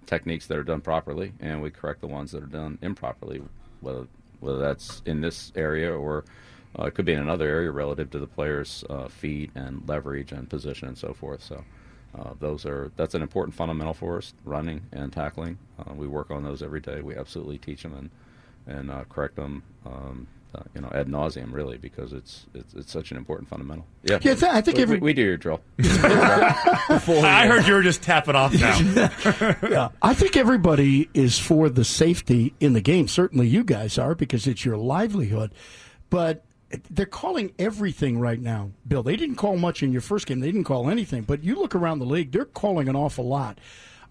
techniques 0.06 0.47
that 0.47 0.59
are 0.59 0.64
done 0.64 0.80
properly, 0.80 1.32
and 1.40 1.62
we 1.62 1.71
correct 1.71 2.00
the 2.00 2.06
ones 2.06 2.32
that 2.32 2.42
are 2.42 2.47
done 2.47 2.78
improperly, 2.82 3.42
whether 3.80 4.06
whether 4.40 4.59
that's 4.59 5.02
in 5.06 5.21
this 5.21 5.52
area 5.54 5.92
or 5.92 6.25
uh, 6.78 6.85
it 6.85 6.94
could 6.94 7.04
be 7.04 7.12
in 7.12 7.21
another 7.21 7.49
area 7.49 7.71
relative 7.71 8.11
to 8.11 8.18
the 8.18 8.26
player's 8.26 8.85
uh, 8.90 9.06
feet 9.06 9.50
and 9.54 9.88
leverage 9.88 10.32
and 10.32 10.50
position 10.50 10.88
and 10.88 10.99
so 10.99 11.12
forth. 11.12 11.42
So. 11.42 11.64
Uh, 12.14 12.35
those 12.40 12.66
are 12.66 12.92
that's 12.97 13.14
an 13.14 13.23
important 13.23 13.54
fundamental 13.54 13.94
for 13.94 14.18
us, 14.18 14.35
running 14.44 14.82
and 14.92 15.11
tackling. 15.11 15.56
Uh, 15.78 15.94
we 15.94 16.06
work 16.06 16.30
on 16.30 16.44
those 16.44 16.62
every 16.62 16.80
day. 16.80 17.00
We 17.00 17.16
absolutely 17.16 17.56
teach 17.56 17.82
them 17.82 17.94
and 17.94 18.11
and 18.66 18.90
uh, 18.90 19.04
correct 19.09 19.37
them, 19.37 19.62
um, 19.85 20.26
uh, 20.54 20.61
you 20.75 20.80
know, 20.80 20.90
ad 20.94 21.09
nauseum, 21.09 21.52
really, 21.52 21.78
because 21.78 22.12
it's, 22.12 22.47
it's 22.54 22.75
it's 22.75 22.92
such 22.92 23.11
an 23.11 23.16
important 23.16 23.49
fundamental. 23.49 23.87
Yeah, 24.04 24.18
Yeah, 24.23 24.35
I 24.42 24.61
think 24.61 24.76
we, 24.76 24.82
every- 24.82 24.97
we, 24.99 25.06
we 25.06 25.12
do 25.14 25.23
your 25.23 25.37
drill. 25.37 25.61
I 25.80 27.47
heard 27.47 27.66
you 27.66 27.75
were 27.75 27.82
just 27.82 28.02
tapping 28.02 28.35
off 28.35 28.52
now. 28.54 28.78
Yeah, 29.68 29.88
I 30.02 30.14
think 30.14 30.37
everybody 30.37 31.09
is 31.14 31.38
for 31.38 31.68
the 31.68 31.85
safety 31.85 32.54
in 32.61 32.73
the 32.73 32.80
game. 32.80 33.09
Certainly, 33.09 33.49
you 33.49 33.64
guys 33.64 33.99
are 33.99 34.14
because 34.14 34.47
it's 34.47 34.64
your 34.64 34.76
livelihood. 34.76 35.52
But 36.11 36.44
they're 36.90 37.06
calling 37.06 37.52
everything 37.59 38.18
right 38.18 38.40
now, 38.40 38.71
Bill. 38.87 39.02
They 39.02 39.16
didn't 39.16 39.37
call 39.37 39.56
much 39.56 39.82
in 39.82 39.92
your 39.92 40.00
first 40.02 40.26
game. 40.26 40.40
They 40.40 40.49
didn't 40.52 40.64
call 40.64 40.90
anything. 40.90 41.23
But 41.23 41.42
you 41.44 41.54
look 41.56 41.75
around 41.75 41.99
the 42.00 42.04
league; 42.06 42.32
they're 42.32 42.44
calling 42.44 42.88
an 42.88 42.97
awful 42.97 43.26
lot. 43.26 43.59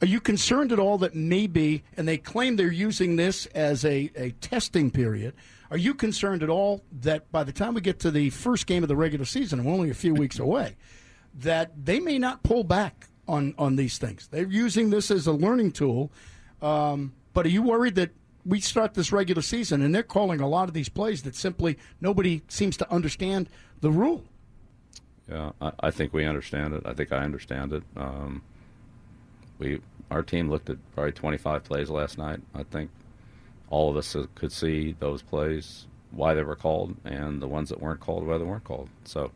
Are 0.01 0.07
you 0.07 0.19
concerned 0.19 0.71
at 0.71 0.79
all 0.79 0.97
that 0.99 1.13
maybe, 1.13 1.83
and 1.95 2.07
they 2.07 2.17
claim 2.17 2.55
they're 2.55 2.71
using 2.71 3.17
this 3.17 3.45
as 3.47 3.85
a, 3.85 4.09
a 4.15 4.31
testing 4.41 4.89
period? 4.89 5.35
Are 5.71 5.77
you 5.77 5.93
concerned 5.93 6.43
at 6.43 6.49
all 6.49 6.83
that 6.99 7.31
by 7.31 7.45
the 7.45 7.53
time 7.53 7.73
we 7.73 7.81
get 7.81 7.97
to 7.99 8.11
the 8.11 8.29
first 8.29 8.67
game 8.67 8.83
of 8.83 8.89
the 8.89 8.95
regular 8.95 9.23
season, 9.23 9.59
and 9.59 9.67
we're 9.67 9.73
only 9.73 9.89
a 9.89 9.95
few 9.95 10.13
weeks 10.13 10.37
away, 10.47 10.75
that 11.33 11.85
they 11.85 12.01
may 12.01 12.19
not 12.19 12.43
pull 12.43 12.65
back 12.65 13.07
on, 13.25 13.55
on 13.57 13.77
these 13.77 13.97
things. 13.97 14.27
They're 14.27 14.45
using 14.45 14.89
this 14.89 15.09
as 15.09 15.27
a 15.27 15.31
learning 15.31 15.71
tool. 15.71 16.11
Um, 16.61 17.13
but 17.33 17.45
are 17.45 17.49
you 17.49 17.61
worried 17.61 17.95
that 17.95 18.11
we 18.45 18.59
start 18.59 18.95
this 18.95 19.13
regular 19.13 19.41
season 19.41 19.81
and 19.81 19.95
they're 19.95 20.03
calling 20.03 20.41
a 20.41 20.47
lot 20.47 20.67
of 20.67 20.73
these 20.73 20.89
plays 20.89 21.23
that 21.23 21.35
simply 21.35 21.77
nobody 22.01 22.41
seems 22.49 22.75
to 22.77 22.91
understand 22.91 23.47
the 23.79 23.91
rule? 23.91 24.25
Yeah, 25.29 25.51
I, 25.61 25.71
I 25.79 25.91
think 25.91 26.11
we 26.11 26.25
understand 26.25 26.73
it. 26.73 26.81
I 26.85 26.93
think 26.93 27.13
I 27.13 27.19
understand 27.19 27.71
it. 27.71 27.83
Um, 27.95 28.41
we 29.57 29.79
our 30.09 30.21
team 30.21 30.49
looked 30.49 30.69
at 30.69 30.77
probably 30.93 31.13
25 31.13 31.63
plays 31.63 31.89
last 31.89 32.17
night. 32.17 32.41
I 32.53 32.63
think 32.63 32.89
all 33.71 33.89
of 33.89 33.97
us 33.97 34.15
could 34.35 34.51
see 34.51 34.95
those 34.99 35.21
plays, 35.23 35.87
why 36.11 36.33
they 36.35 36.43
were 36.43 36.55
called, 36.55 36.95
and 37.05 37.41
the 37.41 37.47
ones 37.47 37.69
that 37.69 37.79
weren't 37.81 38.01
called, 38.01 38.27
why 38.27 38.37
they 38.37 38.43
weren't 38.43 38.63
called. 38.65 38.89
So, 39.05 39.31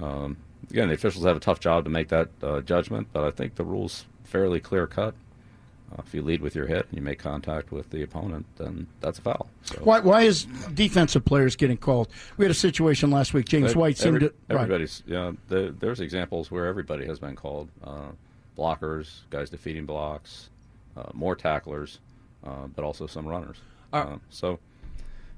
um, 0.00 0.38
again, 0.70 0.88
the 0.88 0.94
officials 0.94 1.24
have 1.26 1.36
a 1.36 1.40
tough 1.40 1.60
job 1.60 1.84
to 1.84 1.90
make 1.90 2.08
that 2.08 2.28
uh, 2.42 2.60
judgment, 2.60 3.08
but 3.12 3.24
I 3.24 3.30
think 3.30 3.56
the 3.56 3.64
rule's 3.64 4.06
fairly 4.22 4.60
clear 4.60 4.86
cut. 4.86 5.14
Uh, 5.92 6.02
if 6.06 6.14
you 6.14 6.22
lead 6.22 6.40
with 6.40 6.54
your 6.54 6.66
hit 6.66 6.86
and 6.88 6.96
you 6.96 7.02
make 7.02 7.18
contact 7.18 7.70
with 7.70 7.90
the 7.90 8.02
opponent, 8.02 8.46
then 8.56 8.86
that's 9.00 9.18
a 9.18 9.22
foul. 9.22 9.48
So 9.64 9.76
Why, 9.82 10.00
why 10.00 10.22
is 10.22 10.44
defensive 10.72 11.24
players 11.24 11.56
getting 11.56 11.76
called? 11.76 12.08
We 12.36 12.44
had 12.44 12.50
a 12.50 12.54
situation 12.54 13.10
last 13.10 13.34
week. 13.34 13.46
James 13.46 13.70
Every- 13.72 13.80
White 13.80 13.98
seemed 13.98 14.16
every- 14.16 14.28
to. 14.30 14.34
Right. 14.48 14.62
Everybody's, 14.62 15.02
yeah. 15.06 15.32
There, 15.48 15.70
there's 15.72 16.00
examples 16.00 16.50
where 16.50 16.66
everybody 16.66 17.06
has 17.06 17.18
been 17.18 17.36
called. 17.36 17.68
Uh, 17.82 18.12
blockers, 18.56 19.22
guys 19.30 19.50
defeating 19.50 19.84
blocks, 19.84 20.48
uh, 20.96 21.10
more 21.12 21.34
tacklers, 21.34 21.98
uh, 22.44 22.66
but 22.74 22.84
also 22.84 23.06
some 23.06 23.26
runners. 23.26 23.56
Are- 23.92 24.14
Uh, 24.14 24.18
so, 24.28 24.58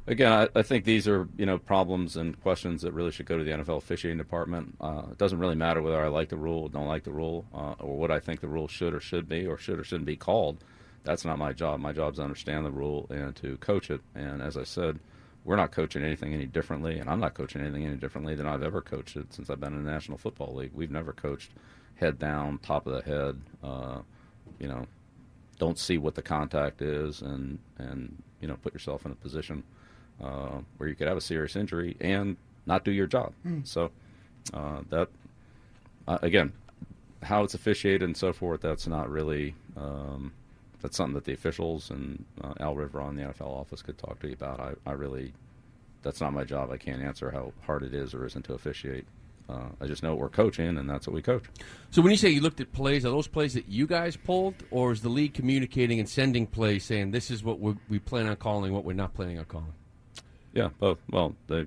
again, 0.07 0.33
I, 0.33 0.49
I 0.59 0.63
think 0.63 0.85
these 0.85 1.07
are 1.09 1.29
you 1.37 1.47
know 1.47 1.59
problems 1.59 2.17
and 2.17 2.41
questions 2.43 2.83
that 2.83 2.93
really 2.93 3.11
should 3.13 3.27
go 3.27 3.37
to 3.39 3.45
the 3.45 3.51
NFL 3.51 3.79
officiating 3.79 4.19
department. 4.19 4.75
Uh, 4.81 5.03
it 5.11 5.19
doesn't 5.19 5.39
really 5.39 5.55
matter 5.55 5.83
whether 5.83 6.01
I 6.03 6.09
like 6.09 6.29
the 6.31 6.37
rule, 6.37 6.63
or 6.65 6.69
don't 6.69 6.89
like 6.89 7.05
the 7.05 7.13
rule, 7.13 7.45
uh, 7.55 7.75
or 7.81 7.97
what 7.99 8.11
I 8.11 8.21
think 8.21 8.41
the 8.41 8.49
rule 8.49 8.69
should 8.69 8.95
or 8.95 9.01
should 9.01 9.29
be, 9.29 9.47
or 9.47 9.59
should 9.59 9.79
or 9.79 9.85
shouldn't 9.85 10.07
be 10.07 10.17
called. 10.17 10.59
That's 11.05 11.25
not 11.25 11.39
my 11.39 11.53
job. 11.53 11.79
My 11.81 11.93
job 11.93 12.13
is 12.15 12.19
to 12.19 12.25
understand 12.25 12.67
the 12.67 12.71
rule 12.73 13.07
and 13.11 13.35
to 13.37 13.57
coach 13.59 13.91
it. 13.91 14.01
And 14.17 14.43
as 14.43 14.57
I 14.57 14.65
said, 14.65 14.99
we're 15.45 15.55
not 15.55 15.71
coaching 15.71 16.03
anything 16.03 16.35
any 16.35 16.47
differently, 16.47 16.99
and 16.99 17.09
I'm 17.09 17.21
not 17.21 17.35
coaching 17.35 17.61
anything 17.61 17.85
any 17.87 17.95
differently 17.97 18.35
than 18.35 18.47
I've 18.47 18.65
ever 18.65 18.81
coached 18.81 19.17
it 19.17 19.33
since 19.33 19.49
I've 19.49 19.61
been 19.61 19.73
in 19.75 19.85
the 19.85 19.91
National 19.91 20.19
Football 20.19 20.57
League. 20.57 20.73
We've 20.75 20.91
never 20.91 21.13
coached 21.13 21.53
head 21.95 22.19
down, 22.19 22.59
top 22.59 22.89
of 22.89 22.95
the 22.95 23.03
head. 23.03 23.41
Uh, 23.63 24.01
you 24.59 24.67
know, 24.67 24.87
don't 25.59 25.79
see 25.79 25.99
what 25.99 26.15
the 26.15 26.23
contact 26.23 26.83
is, 26.83 27.23
and 27.23 27.59
and 27.79 28.23
you 28.41 28.49
know, 28.49 28.57
put 28.63 28.73
yourself 28.75 29.07
in 29.07 29.13
a 29.13 29.17
position 29.17 29.63
uh, 30.23 30.59
where 30.77 30.89
you 30.89 30.95
could 30.95 31.09
have 31.09 31.17
a 31.17 31.21
serious 31.23 31.57
injury 31.57 31.97
and 32.01 32.37
not 32.67 32.85
do 32.85 32.91
your 32.91 33.07
job. 33.07 33.33
So 33.65 33.91
uh, 34.55 34.81
that 34.91 35.09
uh, 36.07 36.19
again, 36.23 36.53
how 37.23 37.43
it's 37.45 37.55
officiated 37.55 38.03
and 38.03 38.17
so 38.17 38.33
forth. 38.33 38.61
That's 38.61 38.87
not 38.87 39.11
really. 39.11 39.55
Um, 39.77 40.33
that's 40.83 40.97
something 40.97 41.15
that 41.15 41.25
the 41.25 41.33
officials 41.33 41.91
and 41.91 42.25
uh, 42.43 42.53
Al 42.61 42.77
Riveron 42.77 43.17
the 43.17 43.23
NFL 43.23 43.49
office 43.49 43.83
could 43.83 43.99
talk 43.99 44.21
to 44.21 44.29
you 44.29 44.35
about. 44.35 44.61
I, 44.61 44.75
I 44.87 44.93
really, 44.93 45.33
that's 46.03 46.21
not 46.21 46.33
my 46.33 46.45
job. 46.45 46.71
I 46.71 46.77
can't 46.77 47.03
answer 47.03 47.31
how 47.31 47.53
hard 47.63 47.83
it 47.83 47.95
is 47.95 48.15
or 48.15 48.27
isn't 48.27 48.45
to 48.45 48.53
officiate. 48.55 49.07
Uh, 49.49 49.69
I 49.81 49.87
just 49.87 50.03
know 50.03 50.11
what 50.11 50.19
we're 50.19 50.29
coaching, 50.29 50.77
and 50.77 50.91
that's 50.91 51.07
what 51.07 51.15
we 51.15 51.23
coach. 51.23 51.45
So 51.91 52.03
when 52.03 52.11
you 52.11 52.17
say 52.17 52.31
you 52.31 52.41
looked 52.41 52.61
at 52.61 52.73
plays, 52.73 53.05
are 53.05 53.11
those 53.11 53.29
plays 53.29 53.55
that 53.55 53.69
you 53.69 53.87
guys 53.87 54.17
pulled, 54.17 54.57
or 54.71 54.91
is 54.91 55.03
the 55.03 55.09
league 55.09 55.35
communicating 55.35 56.01
and 56.01 56.09
sending 56.09 56.47
plays 56.47 56.85
saying 56.85 57.13
this 57.13 57.31
is 57.31 57.45
what 57.45 57.61
we 57.61 57.75
we 57.89 57.99
plan 57.99 58.27
on 58.27 58.37
calling, 58.37 58.73
what 58.73 58.85
we're 58.85 58.93
not 58.93 59.15
planning 59.15 59.39
on 59.39 59.45
calling? 59.45 59.73
Yeah, 60.53 60.71
both. 60.81 60.99
Well, 61.11 61.37
they 61.47 61.67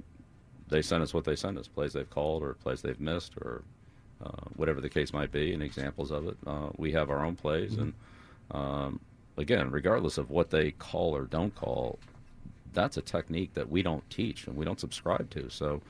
they 0.67 0.81
send 0.81 1.03
us 1.03 1.13
what 1.13 1.23
they 1.23 1.35
send 1.35 1.57
us, 1.57 1.67
plays 1.67 1.93
they've 1.93 2.09
called 2.09 2.43
or 2.43 2.53
plays 2.55 2.81
they've 2.81 2.99
missed 2.99 3.33
or 3.37 3.63
uh, 4.23 4.49
whatever 4.57 4.81
the 4.81 4.89
case 4.89 5.13
might 5.13 5.31
be, 5.31 5.53
and 5.53 5.63
examples 5.63 6.11
of 6.11 6.27
it. 6.27 6.37
Uh, 6.45 6.69
we 6.77 6.91
have 6.91 7.09
our 7.09 7.25
own 7.25 7.37
plays, 7.37 7.77
and 7.77 7.93
um, 8.51 8.99
again, 9.37 9.71
regardless 9.71 10.17
of 10.17 10.29
what 10.29 10.49
they 10.49 10.71
call 10.71 11.15
or 11.15 11.23
don't 11.23 11.55
call, 11.55 11.97
that's 12.73 12.97
a 12.97 13.01
technique 13.01 13.53
that 13.53 13.69
we 13.69 13.81
don't 13.81 14.07
teach 14.09 14.47
and 14.47 14.55
we 14.55 14.65
don't 14.65 14.79
subscribe 14.79 15.29
to. 15.31 15.49
So 15.49 15.81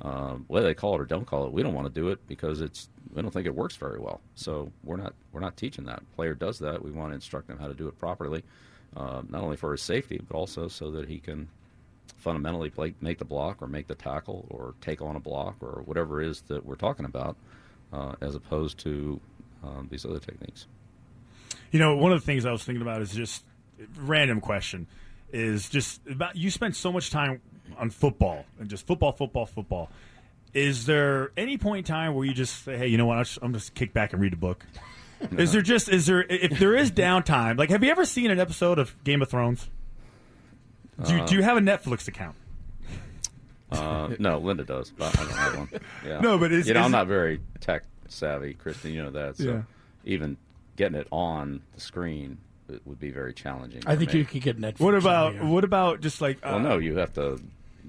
um, 0.00 0.44
whether 0.48 0.66
they 0.66 0.74
call 0.74 0.94
it 0.94 1.00
or 1.00 1.04
don't 1.04 1.26
call 1.26 1.46
it, 1.46 1.52
we 1.52 1.62
don't 1.62 1.74
want 1.74 1.86
to 1.86 2.00
do 2.00 2.08
it 2.08 2.26
because 2.26 2.60
it's 2.60 2.88
we 3.14 3.22
don't 3.22 3.30
think 3.30 3.46
it 3.46 3.54
works 3.54 3.76
very 3.76 3.98
well. 3.98 4.20
So 4.34 4.70
we're 4.84 4.96
not 4.96 5.14
we're 5.32 5.40
not 5.40 5.56
teaching 5.56 5.84
that. 5.86 6.02
Player 6.14 6.34
does 6.34 6.58
that. 6.58 6.82
We 6.82 6.90
want 6.90 7.12
to 7.12 7.14
instruct 7.14 7.48
him 7.48 7.58
how 7.58 7.68
to 7.68 7.74
do 7.74 7.88
it 7.88 7.98
properly, 7.98 8.42
uh, 8.96 9.22
not 9.28 9.42
only 9.42 9.56
for 9.56 9.72
his 9.72 9.82
safety 9.82 10.20
but 10.26 10.36
also 10.36 10.68
so 10.68 10.90
that 10.92 11.08
he 11.08 11.18
can 11.18 11.48
fundamentally 12.16 12.70
play, 12.70 12.94
make 13.00 13.18
the 13.18 13.24
block 13.24 13.62
or 13.62 13.66
make 13.66 13.86
the 13.86 13.94
tackle 13.94 14.46
or 14.50 14.74
take 14.80 15.00
on 15.00 15.16
a 15.16 15.20
block 15.20 15.56
or 15.60 15.82
whatever 15.84 16.20
it 16.20 16.28
is 16.28 16.40
that 16.42 16.64
we're 16.64 16.74
talking 16.74 17.04
about, 17.04 17.36
uh, 17.92 18.14
as 18.20 18.34
opposed 18.34 18.78
to 18.78 19.20
um, 19.62 19.88
these 19.90 20.04
other 20.04 20.18
techniques. 20.18 20.66
You 21.70 21.78
know, 21.78 21.96
one 21.96 22.12
of 22.12 22.20
the 22.20 22.26
things 22.26 22.44
I 22.44 22.52
was 22.52 22.64
thinking 22.64 22.82
about 22.82 23.02
is 23.02 23.12
just 23.12 23.44
random 23.96 24.40
question 24.40 24.86
is 25.32 25.68
just 25.68 26.00
about 26.08 26.36
you 26.36 26.50
spent 26.50 26.76
so 26.76 26.92
much 26.92 27.10
time 27.10 27.40
on 27.78 27.90
football 27.90 28.44
and 28.58 28.68
just 28.68 28.86
football, 28.86 29.12
football, 29.12 29.46
football. 29.46 29.90
Is 30.54 30.86
there 30.86 31.32
any 31.36 31.58
point 31.58 31.86
in 31.88 31.94
time 31.94 32.14
where 32.14 32.24
you 32.24 32.32
just 32.32 32.64
say, 32.64 32.78
"Hey, 32.78 32.86
you 32.86 32.96
know 32.96 33.06
what? 33.06 33.18
I'll 33.18 33.24
just, 33.24 33.38
I'm 33.42 33.52
just 33.52 33.74
kick 33.74 33.92
back 33.92 34.12
and 34.12 34.22
read 34.22 34.32
a 34.32 34.36
book"? 34.36 34.64
Is 35.38 35.52
there 35.52 35.62
just 35.62 35.88
is 35.88 36.04
there 36.06 36.22
if 36.22 36.58
there 36.58 36.74
is 36.76 36.92
downtime? 36.92 37.56
Like, 37.58 37.70
have 37.70 37.82
you 37.82 37.90
ever 37.90 38.04
seen 38.04 38.30
an 38.30 38.38
episode 38.38 38.78
of 38.78 39.02
Game 39.02 39.22
of 39.22 39.30
Thrones? 39.30 39.66
Do 41.06 41.14
you, 41.16 41.24
do 41.26 41.34
you 41.36 41.42
have 41.42 41.56
a 41.56 41.60
Netflix 41.60 42.06
account? 42.06 42.36
Uh, 43.70 44.10
no, 44.18 44.38
Linda 44.38 44.64
does, 44.64 44.90
but 44.90 45.18
I 45.18 45.22
don't 45.22 45.32
have 45.32 45.56
one. 45.58 45.68
Yeah. 46.06 46.20
No, 46.20 46.36
but 46.38 46.52
is- 46.52 46.68
you 46.68 46.74
know 46.74 46.80
is 46.80 46.86
I'm 46.86 46.92
not 46.92 47.06
very 47.06 47.40
tech 47.60 47.84
savvy, 48.08 48.54
Christian. 48.54 48.92
You 48.92 49.04
know 49.04 49.10
that. 49.10 49.36
So 49.38 49.44
Yeah. 49.44 49.62
even 50.04 50.36
getting 50.76 50.98
it 50.98 51.08
on 51.10 51.62
the 51.74 51.80
screen 51.80 52.36
it 52.68 52.82
would 52.84 52.98
be 53.00 53.10
very 53.10 53.32
challenging. 53.32 53.82
I 53.86 53.96
think 53.96 54.12
me. 54.12 54.20
you 54.20 54.24
could 54.24 54.42
get 54.42 54.60
Netflix. 54.60 54.80
What 54.80 54.94
about 54.94 55.34
here. 55.34 55.44
what 55.44 55.64
about 55.64 56.00
just 56.00 56.20
like 56.20 56.38
uh, 56.38 56.50
Well, 56.52 56.60
no, 56.60 56.78
you 56.78 56.96
have 56.98 57.12
to, 57.14 57.40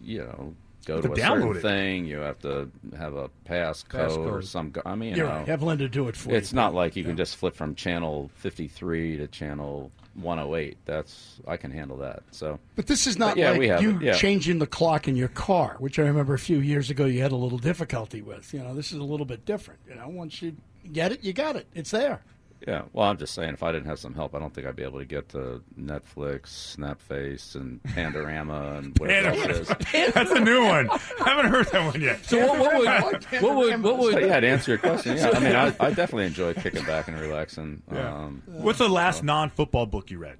you 0.03 0.19
know, 0.19 0.53
go 0.85 1.01
To 1.01 1.07
to 1.07 1.13
a 1.13 1.17
download 1.17 1.41
certain 1.41 1.57
it. 1.57 1.61
thing. 1.61 2.05
You 2.05 2.17
have 2.19 2.39
to 2.39 2.71
have 2.97 3.15
a 3.15 3.29
pass 3.45 3.83
code 3.83 4.17
or 4.27 4.41
some. 4.41 4.73
I 4.85 4.95
mean, 4.95 5.15
you 5.15 5.23
know, 5.23 5.29
right. 5.29 5.47
Have 5.47 5.61
Linda 5.63 5.87
do 5.89 6.07
it 6.07 6.15
for 6.15 6.29
you. 6.31 6.35
it's 6.37 6.53
not 6.53 6.73
like 6.73 6.95
you 6.95 7.03
can 7.03 7.17
just 7.17 7.35
flip 7.37 7.55
from 7.55 7.75
channel 7.75 8.29
53 8.35 9.17
to 9.17 9.27
channel 9.27 9.91
108. 10.15 10.77
That's 10.85 11.39
I 11.47 11.57
can 11.57 11.71
handle 11.71 11.97
that. 11.97 12.23
So 12.31 12.59
But 12.75 12.87
this 12.87 13.05
is 13.07 13.17
not 13.19 13.31
But 13.35 13.37
yeah, 13.37 13.49
like 13.51 13.59
we 13.59 13.67
have 13.67 13.81
you 13.81 13.99
yeah. 14.01 14.13
changing 14.13 14.59
the 14.59 14.67
clock 14.67 15.07
in 15.07 15.15
your 15.15 15.27
car, 15.27 15.75
which 15.79 15.99
I 15.99 16.03
remember 16.03 16.33
a 16.33 16.39
few 16.39 16.59
years 16.59 16.89
ago 16.89 17.05
you 17.05 17.21
had 17.21 17.31
a 17.31 17.35
little 17.35 17.57
difficulty 17.59 18.21
with. 18.21 18.53
You 18.53 18.61
know, 18.63 18.73
this 18.73 18.91
is 18.91 18.97
a 18.99 19.03
little 19.03 19.25
bit 19.25 19.45
different. 19.45 19.79
You 19.87 19.95
know, 19.95 20.07
once 20.07 20.41
you 20.41 20.55
get 20.91 21.11
it, 21.11 21.23
you 21.23 21.33
got 21.33 21.55
it. 21.55 21.67
It's 21.75 21.91
there. 21.91 22.21
Yeah, 22.65 22.83
well, 22.93 23.07
I'm 23.09 23.17
just 23.17 23.33
saying, 23.33 23.53
if 23.53 23.61
I 23.61 23.71
didn't 23.71 23.87
have 23.87 23.99
some 23.99 24.13
help, 24.13 24.33
I 24.33 24.39
don't 24.39 24.53
think 24.53 24.65
I'd 24.65 24.75
be 24.75 24.83
able 24.83 24.99
to 24.99 25.05
get 25.05 25.29
to 25.29 25.61
Netflix, 25.79 26.75
Snapface, 26.75 27.55
and 27.55 27.81
Pandorama, 27.83 28.79
and 28.79 28.97
whatever 28.99 29.27
else 29.29 29.69
it 29.69 29.95
is. 29.95 30.13
That's 30.13 30.31
a 30.31 30.39
new 30.39 30.63
one. 30.63 30.89
I 30.89 30.97
haven't 31.25 31.51
heard 31.51 31.67
that 31.67 31.93
one 31.93 32.01
yet. 32.01 32.25
So 32.25 32.47
what, 32.47 32.59
what 32.59 32.77
would 32.77 33.41
what 33.41 33.55
would 33.55 33.83
what 33.83 33.97
would 33.99 34.13
But 34.13 34.23
yeah, 34.23 34.39
to 34.39 34.47
answer 34.47 34.71
your 34.71 34.79
question, 34.79 35.17
yeah, 35.17 35.31
I 35.33 35.39
mean, 35.39 35.55
I, 35.55 35.67
I 35.79 35.89
definitely 35.89 36.25
enjoy 36.25 36.53
kicking 36.55 36.83
back 36.85 37.07
and 37.07 37.19
relaxing. 37.19 37.81
Um, 37.97 38.43
What's 38.45 38.79
the 38.79 38.87
last 38.87 39.23
non-football 39.23 39.87
book 39.87 40.11
you 40.11 40.19
read? 40.19 40.37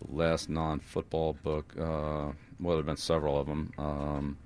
the 0.00 0.16
last 0.16 0.48
non-football 0.48 1.34
book. 1.42 1.74
Uh, 1.78 2.32
well, 2.58 2.76
there've 2.76 2.86
been 2.86 2.96
several 2.96 3.38
of 3.38 3.46
them. 3.46 3.72
Um, 3.78 4.36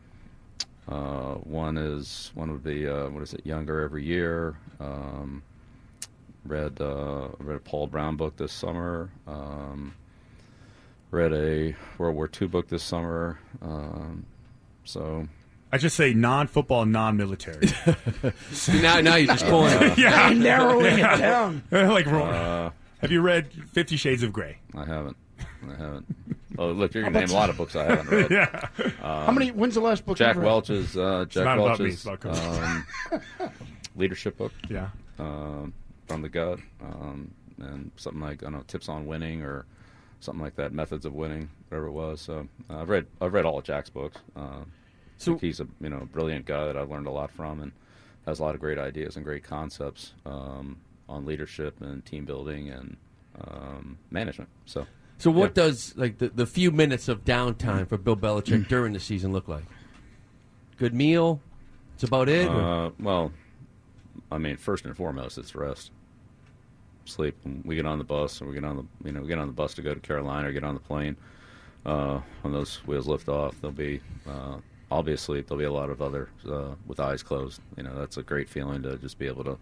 uh, 0.86 1.34
one 1.34 1.78
is 1.78 2.30
one 2.34 2.50
would 2.52 2.62
be 2.62 2.86
uh, 2.86 3.08
what 3.08 3.22
is 3.22 3.32
it? 3.34 3.46
Younger 3.46 3.80
every 3.80 4.04
year. 4.04 4.56
Um, 4.80 5.42
read 6.44 6.80
uh, 6.80 7.28
read 7.38 7.56
a 7.56 7.60
Paul 7.60 7.86
Brown 7.86 8.16
book 8.16 8.36
this 8.36 8.52
summer. 8.52 9.10
Um, 9.26 9.94
read 11.10 11.32
a 11.32 11.74
World 11.98 12.16
War 12.16 12.30
II 12.40 12.48
book 12.48 12.68
this 12.68 12.82
summer. 12.82 13.38
Um, 13.62 14.26
so 14.84 15.28
I 15.72 15.78
just 15.78 15.96
say 15.96 16.14
non-football, 16.14 16.86
non-military. 16.86 17.68
now 18.80 19.00
now 19.00 19.16
you're 19.16 19.32
just 19.34 19.46
pulling 19.46 19.72
it. 19.82 19.98
yeah, 19.98 20.30
Narrowing 20.30 20.98
it 20.98 21.18
down. 21.18 21.62
like 21.70 22.06
uh, 22.06 22.70
have 22.98 23.10
you 23.10 23.20
read 23.20 23.50
Fifty 23.72 23.96
Shades 23.96 24.22
of 24.22 24.32
Grey? 24.32 24.58
I 24.74 24.84
haven't. 24.84 25.16
I 25.40 25.74
haven't. 25.76 26.16
Oh, 26.56 26.70
look, 26.70 26.94
you're 26.94 27.02
gonna 27.02 27.18
name 27.18 27.30
a 27.30 27.34
lot 27.34 27.50
of 27.50 27.56
books 27.56 27.74
I 27.74 27.84
haven't 27.84 28.08
read. 28.08 28.30
Yeah, 28.30 28.68
How 29.00 29.32
many? 29.32 29.50
When's 29.50 29.74
the 29.74 29.80
last 29.80 30.06
book? 30.06 30.16
Jack 30.18 30.36
you 30.36 30.42
read? 30.42 30.46
Welch's 30.46 30.96
uh, 30.96 31.24
Jack 31.28 31.44
not 31.44 31.58
about 31.58 31.80
me, 31.80 31.86
Welch's 31.86 31.94
it's 31.94 32.06
about 32.06 32.26
um, 33.40 33.50
leadership 33.96 34.36
book. 34.36 34.52
yeah. 34.68 34.90
um, 35.18 35.72
from 36.06 36.22
the 36.22 36.28
gut, 36.28 36.58
um, 36.82 37.30
and 37.58 37.90
something 37.96 38.20
like 38.20 38.42
I 38.42 38.46
don't 38.46 38.52
know 38.54 38.64
tips 38.66 38.88
on 38.88 39.06
winning 39.06 39.42
or 39.42 39.64
something 40.20 40.42
like 40.42 40.56
that, 40.56 40.72
methods 40.72 41.04
of 41.04 41.12
winning, 41.14 41.48
whatever 41.68 41.86
it 41.86 41.92
was. 41.92 42.20
So 42.20 42.48
uh, 42.70 42.78
I've 42.80 42.88
read 42.88 43.06
I've 43.20 43.32
read 43.32 43.44
all 43.44 43.58
of 43.58 43.64
Jack's 43.64 43.90
books. 43.90 44.18
Uh, 44.36 44.64
So- 45.16 45.32
so 45.34 45.38
he's 45.38 45.60
a 45.60 45.66
you 45.80 45.88
know 45.88 46.08
brilliant 46.12 46.44
guy 46.46 46.66
that 46.66 46.76
I've 46.76 46.90
learned 46.90 47.06
a 47.06 47.10
lot 47.10 47.30
from, 47.30 47.60
and 47.60 47.72
has 48.26 48.40
a 48.40 48.42
lot 48.42 48.54
of 48.54 48.60
great 48.60 48.78
ideas 48.78 49.16
and 49.16 49.24
great 49.24 49.44
concepts 49.44 50.12
um, 50.26 50.78
on 51.08 51.24
leadership 51.26 51.80
and 51.80 52.04
team 52.04 52.24
building 52.24 52.68
and 52.70 52.96
um, 53.40 53.98
management. 54.10 54.48
So 54.64 54.86
So 55.18 55.30
what 55.30 55.50
Yeah. 55.56 55.62
does 55.64 55.94
like 55.96 56.18
the, 56.18 56.28
the 56.30 56.46
few 56.46 56.70
minutes 56.72 57.06
of 57.08 57.24
downtime 57.24 57.86
for 57.88 57.96
Bill 57.98 58.16
Belichick 58.16 58.66
during 58.74 58.92
the 58.94 59.00
season 59.00 59.32
look 59.32 59.46
like? 59.48 59.64
Good 60.78 60.94
meal. 60.94 61.40
It's 61.94 62.02
about 62.02 62.28
it. 62.28 62.48
Uh, 62.48 62.90
well, 62.98 63.30
I 64.30 64.38
mean, 64.38 64.56
first 64.56 64.84
and 64.84 64.96
foremost, 64.96 65.38
it's 65.38 65.54
rest, 65.54 65.90
sleep. 67.04 67.36
We 67.64 67.76
get 67.76 67.86
on 67.86 67.98
the 67.98 68.04
bus, 68.04 68.40
or 68.40 68.46
we 68.46 68.54
get 68.54 68.64
on 68.64 68.76
the 68.76 69.08
you 69.08 69.12
know 69.12 69.20
we 69.22 69.28
get 69.28 69.38
on 69.38 69.46
the 69.46 69.52
bus 69.52 69.74
to 69.74 69.82
go 69.82 69.94
to 69.94 70.00
Carolina, 70.00 70.48
or 70.48 70.52
get 70.52 70.64
on 70.64 70.74
the 70.74 70.80
plane. 70.80 71.16
Uh, 71.84 72.20
when 72.42 72.52
those 72.52 72.76
wheels 72.86 73.06
lift 73.06 73.28
off, 73.28 73.60
there'll 73.60 73.72
be 73.72 74.00
uh, 74.26 74.56
asleep. 74.90 75.46
There'll 75.46 75.58
be 75.58 75.64
a 75.64 75.72
lot 75.72 75.90
of 75.90 76.00
other 76.00 76.28
uh, 76.48 76.74
with 76.86 77.00
eyes 77.00 77.22
closed. 77.22 77.60
You 77.76 77.82
know, 77.82 77.94
that's 77.98 78.16
a 78.16 78.22
great 78.22 78.48
feeling 78.48 78.82
to 78.82 78.96
just 78.96 79.18
be 79.18 79.26
able 79.26 79.44
to 79.44 79.58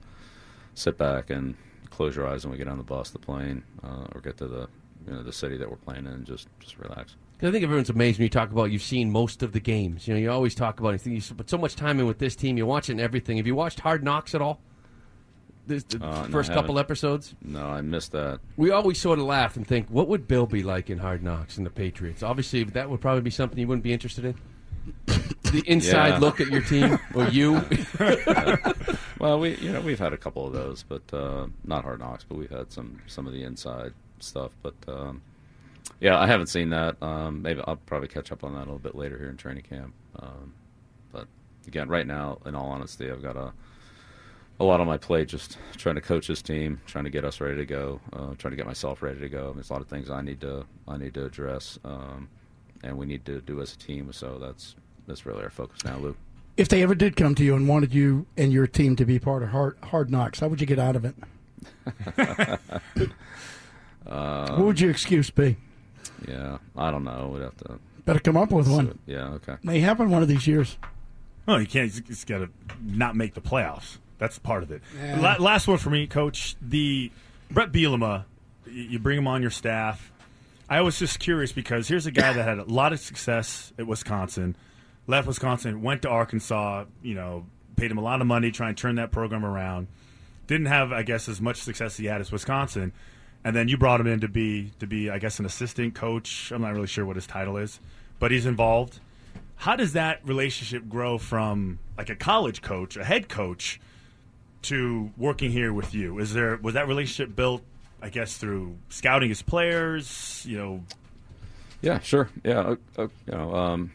sit 0.74 0.96
back 0.96 1.30
and 1.30 1.54
close 1.90 2.16
your 2.16 2.26
eyes 2.26 2.44
when 2.44 2.52
we 2.52 2.58
get 2.58 2.68
on 2.68 2.78
the 2.78 2.84
bus, 2.84 3.10
the 3.10 3.18
plane, 3.18 3.62
uh, 3.82 4.06
or 4.14 4.20
get 4.20 4.36
to 4.38 4.46
the 4.46 4.68
you 5.06 5.12
know 5.12 5.22
the 5.22 5.32
city 5.32 5.56
that 5.56 5.68
we're 5.68 5.76
playing 5.76 6.06
in, 6.06 6.12
and 6.12 6.26
just 6.26 6.48
just 6.60 6.78
relax. 6.78 7.16
I 7.42 7.50
think 7.50 7.64
everyone's 7.64 7.90
amazed 7.90 8.18
when 8.18 8.24
you 8.24 8.28
talk 8.30 8.52
about 8.52 8.70
you've 8.70 8.82
seen 8.82 9.10
most 9.10 9.42
of 9.42 9.52
the 9.52 9.60
games. 9.60 10.06
You 10.06 10.14
know, 10.14 10.20
you 10.20 10.30
always 10.30 10.54
talk 10.54 10.78
about 10.80 10.94
it. 10.94 11.04
You 11.06 11.20
put 11.20 11.50
so 11.50 11.58
much 11.58 11.74
time 11.74 11.98
in 11.98 12.06
with 12.06 12.18
this 12.18 12.36
team. 12.36 12.56
You're 12.56 12.66
watching 12.66 13.00
everything. 13.00 13.36
Have 13.38 13.46
you 13.46 13.54
watched 13.56 13.80
Hard 13.80 14.04
Knocks 14.04 14.34
at 14.34 14.40
all? 14.40 14.60
This, 15.66 15.82
the 15.84 16.04
Uh, 16.04 16.24
first 16.24 16.50
I 16.50 16.54
couple 16.54 16.76
haven't. 16.76 17.34
No, 17.42 17.66
I 17.66 17.80
missed 17.80 18.12
that. 18.12 18.40
We 18.56 18.70
always 18.70 18.98
sort 19.00 19.18
of 19.18 19.24
laugh 19.26 19.56
and 19.56 19.66
think, 19.66 19.88
what 19.88 20.08
would 20.08 20.26
Bill 20.28 20.46
be 20.46 20.62
like 20.62 20.90
in 20.90 20.98
Hard 20.98 21.22
Knocks 21.22 21.56
and 21.56 21.64
the 21.66 21.70
Patriots? 21.70 22.22
Obviously, 22.22 22.64
that 22.64 22.88
would 22.90 23.00
probably 23.00 23.22
be 23.22 23.30
something 23.30 23.58
you 23.58 23.66
wouldn't 23.68 23.84
be 23.84 23.92
interested 23.92 24.24
in. 24.24 24.34
the 25.06 25.62
inside 25.66 26.08
Yeah. 26.08 26.18
look 26.18 26.40
at 26.40 26.48
your 26.48 26.62
team 26.62 26.98
or 27.14 27.26
you. 27.28 27.60
Well, 29.18 29.38
we 29.38 29.54
you 29.58 29.70
know 29.72 29.80
we've 29.80 30.00
had 30.00 30.12
a 30.12 30.16
couple 30.16 30.46
of 30.48 30.52
those, 30.52 30.82
but 30.82 31.02
uh, 31.14 31.46
not 31.64 31.84
hard 31.84 32.00
knocks. 32.00 32.24
But 32.28 32.38
we've 32.38 32.50
had 32.50 32.72
some 32.72 32.98
some 33.06 33.28
of 33.28 33.32
the 33.32 33.44
inside 33.44 33.92
stuff. 34.18 34.50
But 34.62 34.74
um, 34.88 35.22
yeah, 36.00 36.18
I 36.18 36.26
haven't 36.26 36.46
seen 36.48 36.70
that. 36.70 37.00
Um, 37.02 37.42
maybe 37.42 37.60
I'll 37.66 37.76
probably 37.76 38.08
catch 38.08 38.32
up 38.32 38.44
on 38.44 38.54
that 38.54 38.60
a 38.60 38.66
little 38.66 38.78
bit 38.78 38.94
later 38.94 39.18
here 39.18 39.28
in 39.28 39.36
training 39.36 39.64
camp. 39.64 39.94
Um, 40.18 40.54
but 41.12 41.26
again, 41.66 41.88
right 41.88 42.06
now, 42.06 42.38
in 42.46 42.54
all 42.54 42.70
honesty, 42.70 43.10
I've 43.10 43.22
got 43.22 43.36
a 43.36 43.52
a 44.60 44.64
lot 44.64 44.80
on 44.80 44.86
my 44.86 44.96
plate. 44.96 45.28
Just 45.28 45.58
trying 45.76 45.96
to 45.96 46.00
coach 46.00 46.28
this 46.28 46.42
team, 46.42 46.80
trying 46.86 47.04
to 47.04 47.10
get 47.10 47.24
us 47.24 47.40
ready 47.40 47.56
to 47.56 47.66
go, 47.66 48.00
uh, 48.12 48.34
trying 48.38 48.52
to 48.52 48.56
get 48.56 48.66
myself 48.66 49.02
ready 49.02 49.20
to 49.20 49.28
go. 49.28 49.52
There's 49.52 49.70
a 49.70 49.72
lot 49.72 49.82
of 49.82 49.88
things 49.88 50.10
I 50.10 50.22
need 50.22 50.40
to 50.40 50.64
I 50.86 50.96
need 50.96 51.14
to 51.14 51.24
address, 51.24 51.78
um, 51.84 52.28
and 52.82 52.96
we 52.96 53.06
need 53.06 53.24
to 53.26 53.40
do 53.40 53.60
as 53.60 53.74
a 53.74 53.78
team. 53.78 54.12
So 54.12 54.38
that's 54.38 54.76
that's 55.06 55.26
really 55.26 55.42
our 55.42 55.50
focus 55.50 55.84
now, 55.84 55.98
Lou. 55.98 56.16
If 56.56 56.68
they 56.68 56.82
ever 56.82 56.94
did 56.94 57.16
come 57.16 57.34
to 57.36 57.44
you 57.44 57.56
and 57.56 57.66
wanted 57.66 57.94
you 57.94 58.26
and 58.36 58.52
your 58.52 58.66
team 58.66 58.94
to 58.96 59.06
be 59.06 59.18
part 59.18 59.42
of 59.42 59.48
Hard, 59.48 59.78
hard 59.82 60.10
Knocks, 60.10 60.40
how 60.40 60.48
would 60.48 60.60
you 60.60 60.66
get 60.66 60.78
out 60.78 60.96
of 60.96 61.06
it? 61.06 61.14
what 64.04 64.58
would 64.58 64.78
your 64.78 64.90
excuse 64.90 65.30
be? 65.30 65.56
Yeah, 66.28 66.58
I 66.76 66.90
don't 66.90 67.04
know. 67.04 67.30
We'd 67.32 67.42
have 67.42 67.56
to. 67.58 67.78
Better 68.04 68.18
come 68.20 68.36
up 68.36 68.50
with 68.50 68.68
one. 68.68 68.98
Yeah, 69.06 69.28
okay. 69.34 69.56
May 69.62 69.80
happen 69.80 70.10
one 70.10 70.22
of 70.22 70.28
these 70.28 70.46
years. 70.46 70.76
Oh, 71.46 71.56
you 71.56 71.66
can't. 71.66 71.92
You 71.94 72.00
just 72.02 72.26
got 72.26 72.38
to 72.38 72.48
not 72.84 73.16
make 73.16 73.34
the 73.34 73.40
playoffs. 73.40 73.98
That's 74.18 74.38
part 74.38 74.62
of 74.62 74.70
it. 74.70 74.82
La- 75.18 75.36
last 75.38 75.66
one 75.68 75.78
for 75.78 75.90
me, 75.90 76.06
Coach. 76.06 76.56
The 76.60 77.10
Brett 77.50 77.72
Bielema. 77.72 78.24
You 78.66 78.98
bring 78.98 79.18
him 79.18 79.26
on 79.26 79.42
your 79.42 79.50
staff. 79.50 80.12
I 80.68 80.80
was 80.80 80.98
just 80.98 81.18
curious 81.18 81.52
because 81.52 81.88
here's 81.88 82.06
a 82.06 82.10
guy 82.12 82.32
that 82.32 82.42
had 82.44 82.58
a 82.58 82.64
lot 82.64 82.92
of 82.92 83.00
success 83.00 83.72
at 83.78 83.86
Wisconsin, 83.86 84.56
left 85.06 85.26
Wisconsin, 85.26 85.82
went 85.82 86.02
to 86.02 86.08
Arkansas. 86.08 86.84
You 87.02 87.14
know, 87.14 87.46
paid 87.76 87.90
him 87.90 87.98
a 87.98 88.02
lot 88.02 88.20
of 88.20 88.26
money 88.26 88.50
trying 88.50 88.74
to 88.74 88.80
turn 88.80 88.94
that 88.94 89.10
program 89.12 89.44
around. 89.44 89.88
Didn't 90.46 90.66
have, 90.66 90.92
I 90.92 91.02
guess, 91.02 91.28
as 91.28 91.40
much 91.40 91.56
success 91.58 91.92
as 91.94 91.96
he 91.98 92.06
had 92.06 92.20
as 92.20 92.32
Wisconsin, 92.32 92.92
and 93.44 93.56
then 93.56 93.68
you 93.68 93.76
brought 93.76 94.00
him 94.00 94.06
in 94.06 94.20
to 94.20 94.28
be 94.28 94.72
to 94.78 94.86
be, 94.86 95.10
I 95.10 95.18
guess, 95.18 95.38
an 95.38 95.46
assistant 95.46 95.94
coach. 95.94 96.50
I'm 96.52 96.62
not 96.62 96.72
really 96.72 96.86
sure 96.86 97.04
what 97.04 97.16
his 97.16 97.26
title 97.26 97.56
is, 97.56 97.80
but 98.18 98.30
he's 98.30 98.46
involved 98.46 99.00
how 99.62 99.76
does 99.76 99.92
that 99.92 100.18
relationship 100.26 100.88
grow 100.88 101.18
from 101.18 101.78
like 101.96 102.10
a 102.10 102.16
college 102.16 102.62
coach, 102.62 102.96
a 102.96 103.04
head 103.04 103.28
coach, 103.28 103.80
to 104.62 105.12
working 105.16 105.52
here 105.52 105.72
with 105.72 105.94
you? 105.94 106.18
Is 106.18 106.34
there 106.34 106.58
was 106.60 106.74
that 106.74 106.88
relationship 106.88 107.36
built, 107.36 107.62
I 108.00 108.08
guess, 108.08 108.36
through 108.36 108.76
scouting 108.88 109.28
his 109.28 109.40
players? 109.40 110.44
You 110.44 110.58
know, 110.58 110.84
Yeah, 111.80 112.00
sure. 112.00 112.28
Yeah, 112.42 112.58
uh, 112.58 112.76
uh, 112.98 113.08
you 113.26 113.34
know, 113.34 113.54
um, 113.54 113.92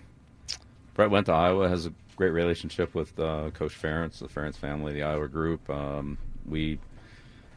Brett 0.93 1.09
went 1.09 1.25
to 1.25 1.33
Iowa, 1.33 1.67
has 1.67 1.85
a 1.85 1.91
great 2.15 2.31
relationship 2.31 2.95
with 2.95 3.19
uh, 3.19 3.49
Coach 3.49 3.77
Ferentz, 3.77 4.19
the 4.19 4.29
Ferentz 4.29 4.55
family, 4.55 4.93
the 4.93 5.03
Iowa 5.03 5.27
group. 5.27 5.69
Um, 5.69 6.17
we 6.45 6.79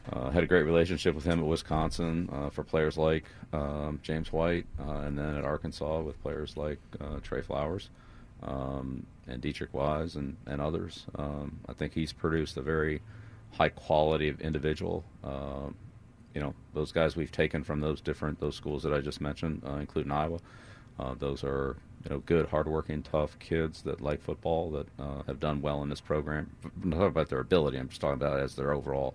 uh, 0.09 0.29
had 0.31 0.43
a 0.43 0.47
great 0.47 0.63
relationship 0.63 1.13
with 1.13 1.25
him 1.25 1.39
at 1.39 1.45
Wisconsin 1.45 2.29
uh, 2.31 2.49
for 2.49 2.63
players 2.63 2.97
like 2.97 3.25
um, 3.53 3.99
James 4.01 4.31
White, 4.31 4.65
uh, 4.79 5.01
and 5.01 5.17
then 5.17 5.35
at 5.35 5.45
Arkansas 5.45 6.01
with 6.01 6.21
players 6.23 6.57
like 6.57 6.79
uh, 6.99 7.19
Trey 7.21 7.41
Flowers 7.41 7.89
um, 8.43 9.05
and 9.27 9.41
Deatrich 9.41 9.73
Wise 9.73 10.15
and, 10.15 10.37
and 10.47 10.59
others. 10.59 11.05
Um, 11.15 11.59
I 11.69 11.73
think 11.73 11.93
he's 11.93 12.13
produced 12.13 12.57
a 12.57 12.61
very 12.61 13.01
high 13.51 13.69
quality 13.69 14.27
of 14.27 14.41
individual. 14.41 15.03
Uh, 15.23 15.69
you 16.33 16.41
know, 16.41 16.55
those 16.73 16.91
guys 16.91 17.15
we've 17.15 17.31
taken 17.31 17.63
from 17.63 17.79
those 17.79 18.01
different 18.01 18.39
those 18.39 18.55
schools 18.55 18.83
that 18.83 18.93
I 18.93 19.01
just 19.01 19.21
mentioned, 19.21 19.61
uh, 19.67 19.75
including 19.75 20.11
Iowa. 20.11 20.39
Uh, 20.99 21.13
those 21.17 21.43
are 21.43 21.75
you 22.03 22.09
know 22.09 22.19
good, 22.25 22.47
hardworking, 22.47 23.03
tough 23.03 23.37
kids 23.37 23.83
that 23.83 24.01
like 24.01 24.21
football 24.21 24.71
that 24.71 24.87
have 25.27 25.39
done 25.39 25.61
well 25.61 25.83
in 25.83 25.89
this 25.89 26.01
program. 26.01 26.49
I'm 26.63 26.89
not 26.89 26.97
talking 26.97 27.07
about 27.09 27.29
their 27.29 27.39
ability. 27.39 27.77
I'm 27.77 27.89
just 27.89 28.01
talking 28.01 28.15
about 28.15 28.39
as 28.39 28.55
their 28.55 28.71
overall 28.71 29.13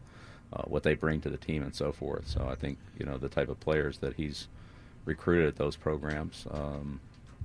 uh, 0.52 0.62
what 0.62 0.82
they 0.82 0.94
bring 0.94 1.20
to 1.20 1.30
the 1.30 1.36
team 1.36 1.62
and 1.62 1.74
so 1.74 1.92
forth. 1.92 2.28
So 2.28 2.46
I 2.48 2.54
think 2.54 2.78
you 2.98 3.06
know 3.06 3.18
the 3.18 3.28
type 3.28 3.48
of 3.48 3.60
players 3.60 3.98
that 3.98 4.14
he's 4.14 4.48
recruited 5.04 5.48
at 5.48 5.56
those 5.56 5.76
programs 5.76 6.46
um, 6.50 7.00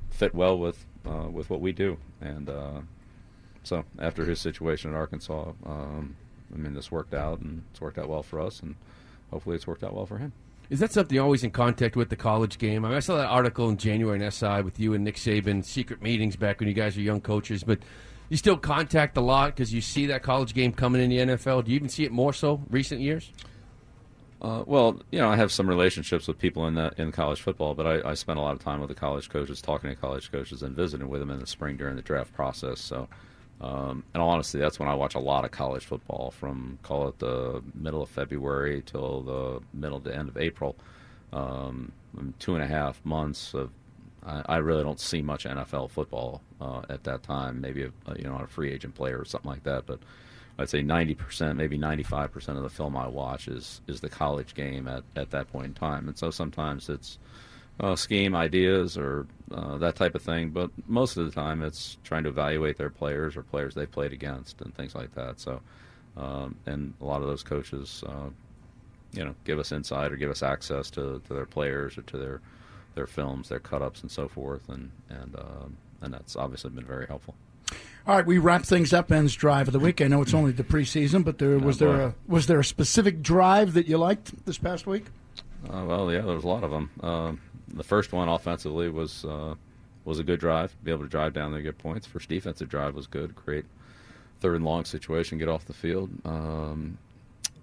fit 0.10 0.34
well 0.34 0.58
with 0.58 0.86
uh, 1.06 1.28
with 1.32 1.50
what 1.50 1.62
we 1.62 1.72
do. 1.72 1.98
And 2.20 2.50
uh, 2.50 2.82
so 3.64 3.84
after 4.00 4.26
his 4.26 4.40
situation 4.40 4.92
at 4.92 4.98
Arkansas, 4.98 5.52
um, 5.66 6.16
I 6.54 6.58
mean 6.58 6.74
this 6.74 6.92
worked 6.92 7.14
out 7.14 7.40
and 7.40 7.64
it's 7.72 7.82
worked 7.82 7.98
out 7.98 8.10
well 8.10 8.24
for 8.24 8.40
us, 8.40 8.60
and 8.60 8.76
hopefully 9.32 9.56
it's 9.56 9.68
worked 9.68 9.84
out 9.84 9.96
well 9.96 10.06
for 10.06 10.18
him. 10.18 10.34
Is 10.70 10.80
that 10.80 10.94
something 10.94 11.14
you're 11.14 11.26
always 11.26 11.44
in 11.44 11.52
contact 11.52 11.98
with 11.98 12.08
the 12.08 12.16
college 12.16 12.58
game? 12.58 12.86
I, 12.86 12.88
mean, 12.88 12.98
I 12.98 13.02
saw 13.02 13.18
that 13.18 13.28
article 13.28 13.68
in 13.68 13.76
January 13.76 14.24
in 14.24 14.32
SI 14.32 14.62
with 14.62 14.80
you 14.80 14.94
and 14.94 15.04
Nick 15.04 15.18
Saban, 15.18 15.66
secret 15.66 16.02
meetings 16.02 16.38
back 16.38 16.62
when 16.62 16.70
you 16.70 16.74
guys 16.74 16.96
were 16.96 17.02
young 17.02 17.20
coaches, 17.20 17.62
but 17.62 17.80
you 18.32 18.38
still 18.38 18.56
contact 18.56 19.18
a 19.18 19.22
lot 19.22 19.54
because 19.54 19.74
you 19.74 19.82
see 19.82 20.06
that 20.06 20.24
college 20.24 20.54
game 20.54 20.72
coming 20.72 21.02
in 21.02 21.10
the 21.10 21.36
NFL. 21.36 21.66
Do 21.66 21.72
you 21.72 21.76
even 21.76 21.90
see 21.90 22.06
it 22.06 22.14
more 22.14 22.32
so 22.32 22.62
recent 22.70 23.02
years? 23.02 23.30
Uh, 24.42 24.64
well, 24.66 25.02
you 25.12 25.20
know, 25.20 25.28
I 25.28 25.36
have 25.36 25.52
some 25.52 25.68
relationships 25.68 26.30
with 26.30 26.40
people 26.40 26.66
in 26.66 26.76
the, 26.76 26.94
in 26.98 27.12
college 27.12 27.42
football, 27.42 27.76
but 27.76 27.86
I, 27.86 28.12
I 28.12 28.14
spend 28.14 28.40
a 28.40 28.42
lot 28.42 28.54
of 28.54 28.60
time 28.60 28.80
with 28.80 28.88
the 28.88 28.96
college 28.96 29.28
coaches, 29.28 29.62
talking 29.62 29.90
to 29.90 29.98
college 29.98 30.32
coaches, 30.32 30.64
and 30.64 30.74
visiting 30.74 31.10
with 31.10 31.20
them 31.20 31.30
in 31.30 31.40
the 31.42 31.46
spring 31.46 31.76
during 31.76 31.98
the 31.98 32.02
draft 32.02 32.34
process. 32.34 32.80
So, 32.80 33.10
um, 33.60 34.06
in 34.16 34.22
all 34.22 34.30
honesty, 34.30 34.60
that's 34.60 34.80
when 34.80 34.88
I 34.88 34.96
watch 34.96 35.16
a 35.16 35.20
lot 35.20 35.44
of 35.44 35.52
college 35.52 35.84
football, 35.84 36.32
from 36.32 36.80
call 36.84 37.10
it 37.10 37.20
the 37.20 37.62
middle 37.76 38.02
of 38.02 38.08
February 38.08 38.82
till 38.86 39.24
the 39.24 39.60
middle 39.78 40.00
to 40.00 40.16
end 40.16 40.30
of 40.30 40.38
April. 40.38 40.78
Um, 41.34 41.92
two 42.40 42.56
and 42.56 42.64
a 42.64 42.68
half 42.68 43.04
months 43.06 43.54
of 43.54 43.72
I, 44.26 44.44
I 44.46 44.58
really 44.58 44.84
don't 44.84 45.00
see 45.00 45.22
much 45.22 45.46
NFL 45.46 45.92
football 45.92 46.42
uh, 46.60 46.82
at 46.90 47.04
that 47.06 47.24
time. 47.24 47.62
Maybe 47.62 47.84
a, 47.84 47.92
you 48.18 48.24
know, 48.24 48.38
a 48.38 48.48
free 48.48 48.72
agent 48.72 48.96
player 48.96 49.18
or 49.18 49.26
something 49.26 49.50
like 49.50 49.64
that, 49.64 49.86
but. 49.86 50.00
I'd 50.60 50.70
say 50.70 50.84
90%, 50.84 51.56
maybe 51.56 51.80
95% 51.80 52.50
of 52.50 52.62
the 52.62 52.70
film 52.70 52.96
I 52.96 53.08
watch 53.08 53.48
is, 53.48 53.82
is 53.88 54.02
the 54.02 54.10
college 54.10 54.54
game 54.54 54.88
at, 54.88 55.04
at 55.16 55.32
that 55.32 55.52
point 55.52 55.66
in 55.68 55.74
time. 55.74 56.08
And 56.08 56.16
so 56.16 56.30
sometimes 56.30 56.88
it's 56.88 57.18
uh, 57.80 57.96
scheme 57.96 58.36
ideas 58.36 58.98
or 58.98 59.26
uh, 59.52 59.78
that 59.78 59.96
type 59.96 60.14
of 60.14 60.22
thing, 60.22 60.50
but 60.50 60.70
most 60.88 61.18
of 61.18 61.26
the 61.26 61.32
time 61.32 61.64
it's 61.64 61.98
trying 62.04 62.24
to 62.24 62.30
evaluate 62.30 62.78
their 62.78 62.90
players 62.90 63.36
or 63.36 63.44
players 63.44 63.74
they've 63.74 63.92
played 63.92 64.14
against 64.14 64.62
and 64.62 64.74
things 64.76 64.94
like 64.94 65.14
that. 65.16 65.40
So, 65.40 65.62
um, 66.16 66.56
and 66.66 66.94
a 67.02 67.06
lot 67.06 67.22
of 67.22 67.28
those 67.28 67.44
coaches, 67.44 68.04
uh, 68.08 68.30
you 69.14 69.26
know, 69.26 69.36
give 69.46 69.58
us 69.58 69.72
insight 69.72 70.12
or 70.12 70.16
give 70.16 70.30
us 70.30 70.44
access 70.44 70.90
to, 70.92 71.22
to 71.28 71.34
their 71.34 71.46
players 71.46 71.98
or 71.98 72.04
to 72.04 72.18
their 72.18 72.42
their 72.96 73.08
films, 73.08 73.50
their 73.50 73.60
cut 73.60 73.82
ups, 73.82 74.02
and 74.02 74.12
so 74.12 74.28
forth, 74.28 74.70
and 74.70 74.92
and 75.10 75.36
um, 75.36 75.78
and 76.02 76.14
that's 76.14 76.36
obviously 76.36 76.70
been 76.72 76.86
very 76.86 77.08
helpful. 77.08 77.36
All 78.08 78.16
right, 78.16 78.26
we 78.26 78.38
wrap 78.40 78.64
things 78.64 78.94
up. 78.94 79.12
Ends 79.12 79.36
drive 79.36 79.68
of 79.68 79.74
the 79.74 79.80
week. 79.80 80.02
I 80.02 80.08
know 80.08 80.22
it's 80.22 80.34
only 80.34 80.52
the 80.52 80.64
preseason, 80.64 81.24
but 81.24 81.38
there 81.38 81.58
was 81.60 81.82
Oh, 81.82 81.86
there 81.86 82.02
a 82.08 82.16
was 82.28 82.48
there 82.48 82.60
a 82.60 82.66
specific 82.66 83.22
drive 83.22 83.74
that 83.74 83.88
you 83.88 83.98
liked 83.98 84.46
this 84.46 84.58
past 84.58 84.88
week? 84.88 85.06
Uh, 85.72 85.84
well, 85.86 86.12
yeah, 86.12 86.22
there 86.22 86.36
was 86.36 86.44
a 86.44 86.48
lot 86.48 86.64
of 86.64 86.72
them. 86.72 86.90
Um, 87.02 87.42
the 87.68 87.84
first 87.84 88.12
one 88.12 88.28
offensively 88.28 88.90
was 88.90 89.24
uh, 89.26 89.54
was 90.04 90.18
a 90.20 90.24
good 90.24 90.40
drive. 90.40 90.76
Be 90.84 90.92
able 90.92 91.04
to 91.04 91.10
drive 91.10 91.34
down 91.34 91.52
there, 91.52 91.62
get 91.62 91.78
points. 91.78 92.08
First 92.08 92.28
defensive 92.30 92.68
drive 92.70 92.96
was 92.96 93.08
good. 93.08 93.36
Great 93.36 93.66
third 94.40 94.56
and 94.56 94.66
long 94.66 94.84
situation, 94.84 95.38
get 95.38 95.48
off 95.48 95.66
the 95.66 95.74
field. 95.74 96.10
Um, 96.26 96.98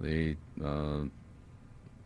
the 0.00 0.36
uh, 0.64 1.00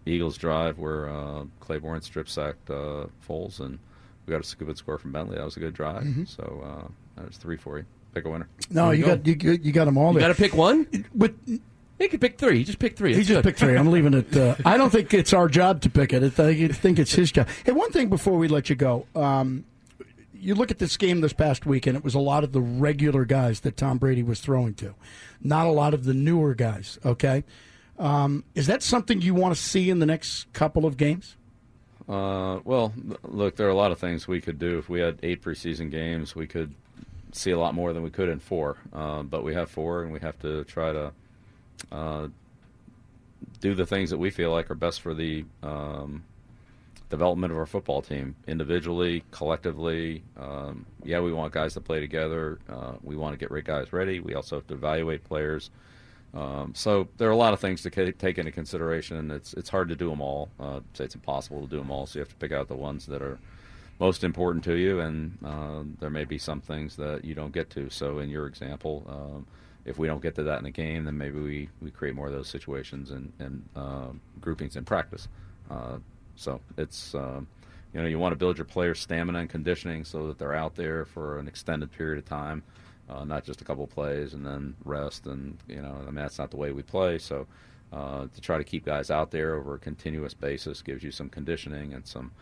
Eagles 0.07 0.37
drive 0.37 0.79
where 0.79 1.09
uh, 1.09 1.45
Clayborn 1.61 2.03
strip 2.03 2.29
sacked 2.29 2.69
uh, 2.71 3.07
Foles, 3.29 3.61
and 3.61 3.79
we 4.27 4.33
got 4.33 4.53
a 4.53 4.57
good 4.65 4.77
score 4.79 4.99
from 4.99 5.13
Bentley. 5.13 5.37
That 5.37 5.45
was 5.45 5.57
a 5.57 5.61
good 5.61 5.75
drive. 5.75 6.07
So 6.27 6.63
uh, 6.65 6.89
that 7.17 7.27
was 7.29 7.37
three 7.37 7.57
for 7.57 7.79
you. 7.79 7.85
Pick 8.15 8.25
a 8.27 8.31
winner. 8.31 8.49
No, 8.71 8.91
you 8.91 8.99
you 9.01 9.05
go. 9.07 9.17
got 9.17 9.27
you, 9.27 9.35
got- 9.35 9.65
you 9.65 9.73
got 9.73 9.85
them 9.87 9.97
all 9.97 10.13
You 10.13 10.21
got 10.21 10.29
to 10.29 10.35
pick 10.35 10.55
one? 10.55 10.87
With, 11.15 11.35
He 11.99 12.09
could 12.09 12.21
pick 12.21 12.37
three. 12.37 12.59
He 12.59 12.65
just 12.65 12.79
picked 12.79 12.99
three. 12.99 13.15
he 13.15 13.21
just 13.23 13.31
good. 13.31 13.45
picked 13.45 13.59
three. 13.61 13.77
I'm 13.77 13.91
leaving 13.91 14.13
it. 14.15 14.37
Uh, 14.37 14.55
I 14.67 14.77
don't 14.77 14.91
think 14.91 15.15
it's 15.15 15.33
our 15.33 15.49
job 15.49 15.81
to 15.83 15.91
pick 15.91 16.13
it. 16.13 16.23
I 16.23 16.29
think- 16.29 16.71
I 16.71 16.75
think 16.75 16.99
it's 16.99 17.15
his 17.15 17.33
job. 17.33 17.49
Hey, 17.65 17.73
one 17.73 17.91
thing 17.91 18.09
before 18.09 18.37
we 18.37 18.49
let 18.49 18.69
you 18.69 18.77
go. 18.77 19.07
Um, 19.15 19.65
you 20.35 20.55
look 20.57 20.71
at 20.73 20.79
this 20.79 20.97
game 20.97 21.21
this 21.21 21.33
past 21.33 21.65
week, 21.67 21.87
and 21.87 21.97
it 21.97 22.03
was 22.03 22.15
a 22.17 22.19
lot 22.19 22.43
of 22.43 22.51
the 22.53 22.61
regular 22.61 23.25
guys 23.25 23.61
that 23.61 23.77
Tom 23.77 23.99
Brady 23.99 24.25
was 24.25 24.41
throwing 24.41 24.75
to, 24.75 24.95
not 25.41 25.67
a 25.69 25.71
lot 25.71 25.95
of 25.95 26.03
the 26.05 26.13
newer 26.13 26.55
guys. 26.55 26.99
Okay, 27.05 27.45
um, 28.03 28.43
is 28.57 28.67
that 28.67 28.83
something 28.83 29.21
you 29.21 29.33
want 29.33 29.55
to 29.55 29.61
see 29.61 29.89
in 29.89 30.01
the 30.01 30.07
next 30.07 30.53
couple 30.53 30.85
of 30.85 30.97
games? 30.97 31.37
Uh, 32.09 32.59
well, 32.65 32.93
look, 33.23 33.55
there 33.55 33.69
are 33.69 33.71
a 33.71 33.77
lot 33.77 33.93
of 33.93 33.99
things 33.99 34.27
we 34.27 34.41
could 34.41 34.59
do. 34.59 34.79
If 34.79 34.89
we 34.89 34.99
had 35.01 35.21
eight 35.23 35.41
preseason 35.41 35.89
games, 35.89 36.35
we 36.35 36.49
could 36.49 36.75
see 37.31 37.53
a 37.53 37.59
lot 37.59 37.75
more 37.75 37.93
than 37.93 38.03
we 38.03 38.11
could 38.11 38.29
in 38.29 38.41
four. 38.41 38.77
Uh, 38.93 39.23
but 39.23 39.45
we 39.45 39.55
have 39.55 39.71
four, 39.71 40.03
and 40.03 40.13
we 40.13 40.19
have 40.19 40.37
to 40.41 40.65
try 40.65 40.93
to 40.93 41.13
uh, 41.93 42.27
do 43.61 43.75
the 43.75 43.87
things 43.87 44.11
that 44.11 44.19
we 44.19 44.31
feel 44.31 44.51
like 44.51 44.69
are 44.69 44.75
best 44.75 45.01
for 45.01 45.15
the 45.15 45.45
um, 45.63 46.25
development 47.09 47.53
of 47.53 47.59
our 47.59 47.67
football 47.67 48.03
team, 48.03 48.35
individually, 48.49 49.23
collectively. 49.31 50.25
Um, 50.37 50.87
yeah, 51.05 51.21
we 51.21 51.33
want 51.33 51.53
guys 51.53 51.75
to 51.75 51.81
play 51.81 52.01
together. 52.01 52.59
Uh, 52.69 52.95
we 53.03 53.15
want 53.15 53.39
to 53.39 53.47
get 53.47 53.65
guys 53.65 53.93
ready. 53.93 54.19
We 54.19 54.35
also 54.35 54.57
have 54.57 54.67
to 54.67 54.75
evaluate 54.75 55.23
players. 55.23 55.71
Um, 56.35 56.73
so 56.75 57.09
there 57.19 57.29
are 57.29 57.33
a 57.33 57.37
lot 57.37 57.53
of 57.53 57.61
things 57.61 57.83
to 57.83 58.13
take 58.13 58.39
into 58.39 58.51
consideration, 58.51 59.19
and 59.19 59.31
it's 59.31 59.53
it's 59.55 59.69
hard 59.69 59.89
to 59.91 59.97
do 59.97 60.09
them 60.09 60.21
all. 60.21 60.49
Uh, 60.59 60.81
say 60.95 61.05
it's 61.05 61.15
impossible 61.15 61.63
to 61.63 61.67
do 61.67 61.77
them 61.79 61.91
all, 61.91 62.07
so 62.07 62.19
you 62.19 62.21
have 62.21 62.31
to 62.31 62.37
pick 62.37 62.53
out 62.53 62.69
the 62.69 62.75
ones 62.75 63.07
that 63.07 63.21
are 63.21 63.39
most 64.01 64.25
important 64.25 64.65
to 64.65 64.75
you, 64.75 65.01
and 65.01 65.39
uh, 65.45 65.83
there 66.01 66.11
may 66.11 66.25
be 66.25 66.39
some 66.39 66.61
things 66.61 66.97
that 66.97 67.25
you 67.25 67.35
don't 67.35 67.53
get 67.53 67.71
to. 67.71 67.91
So 67.91 68.19
in 68.19 68.31
your 68.31 68.47
example, 68.47 69.05
um, 69.09 69.47
if 69.85 69.99
we 69.99 70.07
don't 70.07 70.23
get 70.23 70.35
to 70.37 70.43
that 70.45 70.59
in 70.59 70.65
the 70.65 70.71
game, 70.71 71.05
then 71.05 71.19
maybe 71.19 71.39
we, 71.39 71.69
we 71.81 71.91
create 71.91 72.15
more 72.15 72.29
of 72.29 72.33
those 72.33 72.49
situations 72.49 73.11
and, 73.11 73.33
and 73.39 73.69
uh, 73.77 74.09
groupings 74.41 74.77
in 74.77 74.85
practice. 74.85 75.29
Uh, 75.71 75.99
so 76.35 76.61
it's 76.79 77.15
um, 77.15 77.47
you 77.93 78.01
know 78.01 78.07
you 78.07 78.19
want 78.19 78.33
to 78.33 78.37
build 78.37 78.57
your 78.59 78.65
players' 78.65 79.01
stamina 79.01 79.39
and 79.41 79.51
conditioning 79.51 80.05
so 80.05 80.29
that 80.29 80.39
they're 80.39 80.55
out 80.55 80.77
there 80.77 81.05
for 81.05 81.39
an 81.39 81.47
extended 81.47 81.93
period 81.93 82.19
of 82.19 82.25
time, 82.25 82.63
uh, 83.09 83.25
not 83.25 83.45
just 83.45 83.61
a 83.61 83.65
couple 83.65 83.85
of 83.85 83.91
plays 83.91 84.35
and 84.35 84.45
then 84.45 84.75
rest. 84.85 85.27
And 85.27 85.59
you 85.69 85.81
know 85.81 85.97
I 86.01 86.07
mean 86.07 86.17
that's 86.17 86.39
not 86.39 86.51
the 86.51 86.57
way 86.57 86.73
we 86.73 86.83
play. 86.83 87.19
So 87.19 87.47
uh, 87.93 88.27
to 88.35 88.41
try 88.41 88.59
to 88.59 88.65
keep 88.65 88.85
guys 88.85 89.11
out 89.11 89.31
there 89.31 89.55
over 89.55 89.75
a 89.75 89.79
continuous 89.79 90.35
basis 90.35 90.81
gives 90.83 91.03
you 91.03 91.11
some 91.11 91.29
conditioning 91.29 91.93
and 91.93 92.07
some 92.07 92.33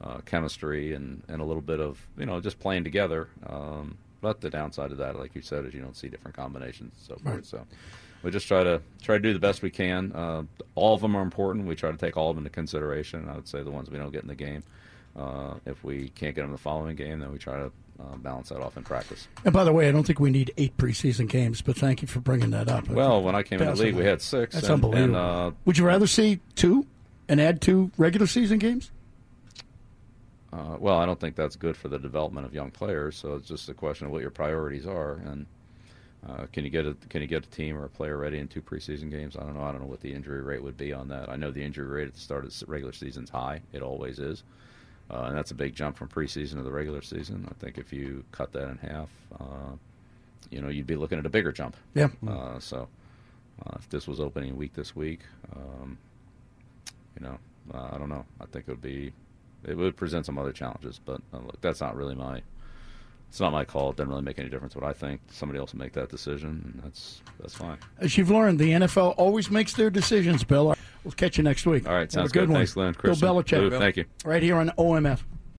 uh, 0.00 0.18
chemistry 0.24 0.94
and, 0.94 1.22
and 1.28 1.40
a 1.40 1.44
little 1.44 1.62
bit 1.62 1.80
of 1.80 2.06
you 2.16 2.26
know 2.26 2.40
just 2.40 2.58
playing 2.58 2.84
together. 2.84 3.28
Um, 3.46 3.98
but 4.20 4.40
the 4.40 4.48
downside 4.48 4.90
of 4.90 4.96
that, 4.98 5.18
like 5.18 5.34
you 5.34 5.42
said, 5.42 5.66
is 5.66 5.74
you 5.74 5.82
don't 5.82 5.96
see 5.96 6.08
different 6.08 6.34
combinations 6.34 6.94
and 6.96 7.06
so 7.06 7.22
forth. 7.22 7.34
Right. 7.34 7.44
So 7.44 7.66
we 8.22 8.30
just 8.30 8.48
try 8.48 8.64
to 8.64 8.80
try 9.02 9.16
to 9.16 9.22
do 9.22 9.34
the 9.34 9.38
best 9.38 9.60
we 9.60 9.70
can. 9.70 10.12
Uh, 10.12 10.44
all 10.74 10.94
of 10.94 11.02
them 11.02 11.14
are 11.14 11.22
important. 11.22 11.66
We 11.66 11.76
try 11.76 11.90
to 11.90 11.98
take 11.98 12.16
all 12.16 12.30
of 12.30 12.36
them 12.36 12.46
into 12.46 12.54
consideration. 12.54 13.28
I 13.28 13.34
would 13.34 13.46
say 13.46 13.62
the 13.62 13.70
ones 13.70 13.90
we 13.90 13.98
don't 13.98 14.12
get 14.12 14.22
in 14.22 14.28
the 14.28 14.34
game, 14.34 14.62
uh, 15.14 15.54
if 15.66 15.84
we 15.84 16.08
can't 16.08 16.34
get 16.34 16.40
them 16.40 16.46
in 16.46 16.52
the 16.52 16.58
following 16.58 16.96
game, 16.96 17.20
then 17.20 17.30
we 17.32 17.38
try 17.38 17.58
to 17.58 17.70
uh, 18.00 18.16
balance 18.16 18.48
that 18.48 18.60
off 18.60 18.76
in 18.76 18.82
practice. 18.82 19.28
And 19.44 19.52
by 19.52 19.64
the 19.64 19.72
way, 19.72 19.88
I 19.88 19.92
don't 19.92 20.04
think 20.04 20.20
we 20.20 20.30
need 20.30 20.52
eight 20.56 20.76
preseason 20.76 21.28
games, 21.28 21.62
but 21.62 21.76
thank 21.76 22.02
you 22.02 22.08
for 22.08 22.20
bringing 22.20 22.50
that 22.50 22.68
up. 22.68 22.88
Well, 22.88 23.22
when 23.22 23.34
I 23.34 23.42
came 23.42 23.60
in 23.60 23.66
the 23.66 23.74
league, 23.74 23.94
we 23.94 24.04
had 24.04 24.20
six. 24.20 24.54
That's 24.54 24.66
and, 24.66 24.74
unbelievable. 24.74 25.16
And, 25.16 25.16
uh, 25.16 25.50
Would 25.64 25.78
you 25.78 25.86
rather 25.86 26.06
see 26.06 26.40
two 26.54 26.86
and 27.28 27.40
add 27.40 27.60
two 27.60 27.90
regular 27.96 28.26
season 28.26 28.58
games? 28.58 28.90
Uh, 30.52 30.76
well, 30.78 30.98
I 30.98 31.06
don't 31.06 31.18
think 31.18 31.34
that's 31.34 31.56
good 31.56 31.76
for 31.76 31.88
the 31.88 31.98
development 31.98 32.46
of 32.46 32.54
young 32.54 32.70
players. 32.70 33.16
So 33.16 33.34
it's 33.34 33.48
just 33.48 33.68
a 33.68 33.74
question 33.74 34.06
of 34.06 34.12
what 34.12 34.22
your 34.22 34.30
priorities 34.30 34.86
are, 34.86 35.14
and 35.24 35.46
uh, 36.28 36.46
can 36.52 36.64
you 36.64 36.70
get 36.70 36.86
a 36.86 36.94
can 37.08 37.22
you 37.22 37.26
get 37.26 37.44
a 37.44 37.50
team 37.50 37.76
or 37.76 37.84
a 37.84 37.88
player 37.88 38.16
ready 38.16 38.38
in 38.38 38.46
two 38.46 38.62
preseason 38.62 39.10
games? 39.10 39.36
I 39.36 39.40
don't 39.40 39.54
know. 39.54 39.64
I 39.64 39.72
don't 39.72 39.80
know 39.80 39.88
what 39.88 40.00
the 40.00 40.12
injury 40.12 40.42
rate 40.42 40.62
would 40.62 40.76
be 40.76 40.92
on 40.92 41.08
that. 41.08 41.28
I 41.28 41.34
know 41.34 41.50
the 41.50 41.62
injury 41.62 41.86
rate 41.86 42.06
at 42.06 42.14
the 42.14 42.20
start 42.20 42.44
of 42.44 42.56
the 42.56 42.66
regular 42.66 42.92
season's 42.92 43.30
high. 43.30 43.62
It 43.72 43.82
always 43.82 44.20
is, 44.20 44.44
uh, 45.10 45.24
and 45.28 45.36
that's 45.36 45.50
a 45.50 45.54
big 45.54 45.74
jump 45.74 45.96
from 45.96 46.08
preseason 46.08 46.56
to 46.56 46.62
the 46.62 46.72
regular 46.72 47.02
season. 47.02 47.46
I 47.50 47.54
think 47.54 47.78
if 47.78 47.92
you 47.92 48.24
cut 48.32 48.52
that 48.52 48.68
in 48.68 48.78
half, 48.78 49.08
uh, 49.38 49.72
you 50.50 50.60
know, 50.60 50.68
you'd 50.68 50.86
be 50.86 50.96
looking 50.96 51.18
at 51.18 51.26
a 51.26 51.30
bigger 51.30 51.52
jump. 51.52 51.76
Yeah. 51.94 52.08
Uh, 52.26 52.58
so 52.58 52.88
uh, 53.64 53.72
if 53.76 53.88
this 53.88 54.06
was 54.06 54.20
opening 54.20 54.56
week 54.56 54.74
this 54.74 54.96
week, 54.96 55.20
um, 55.54 55.98
you 57.18 57.26
know, 57.26 57.38
uh, 57.72 57.90
I 57.92 57.98
don't 57.98 58.08
know. 58.08 58.24
I 58.40 58.46
think 58.46 58.66
it 58.68 58.70
would 58.70 58.82
be 58.82 59.12
it 59.66 59.76
would 59.76 59.96
present 59.96 60.26
some 60.26 60.38
other 60.38 60.52
challenges, 60.52 61.00
but 61.04 61.20
uh, 61.32 61.38
look, 61.38 61.60
that's 61.60 61.80
not 61.80 61.96
really 61.96 62.14
my 62.14 62.42
it's 63.34 63.40
not 63.40 63.50
my 63.50 63.64
call. 63.64 63.90
It 63.90 63.96
doesn't 63.96 64.10
really 64.10 64.22
make 64.22 64.38
any 64.38 64.48
difference 64.48 64.76
what 64.76 64.84
I 64.84 64.92
think. 64.92 65.20
Somebody 65.28 65.58
else 65.58 65.72
will 65.72 65.80
make 65.80 65.92
that 65.94 66.08
decision, 66.08 66.72
and 66.72 66.82
that's 66.84 67.20
that's 67.40 67.54
fine. 67.54 67.78
As 67.98 68.16
you've 68.16 68.30
learned, 68.30 68.58
the 68.58 68.70
NFL 68.70 69.14
always 69.16 69.50
makes 69.50 69.72
their 69.72 69.90
decisions, 69.90 70.44
Bill. 70.44 70.73
We'll 71.04 71.12
catch 71.12 71.36
you 71.36 71.44
next 71.44 71.66
week. 71.66 71.86
All 71.86 71.92
right, 71.94 72.00
Have 72.02 72.12
sounds 72.12 72.30
a 72.30 72.32
good. 72.32 72.40
good. 72.40 72.48
One. 72.50 72.58
Thanks, 72.60 72.72
Glenn. 72.72 72.94
Bill 73.02 73.14
Belichick. 73.14 73.70
Lou, 73.70 73.78
Thank 73.78 73.96
you. 73.98 74.06
Right 74.24 74.42
here 74.42 74.56
on 74.56 74.70
OMF. 74.78 75.20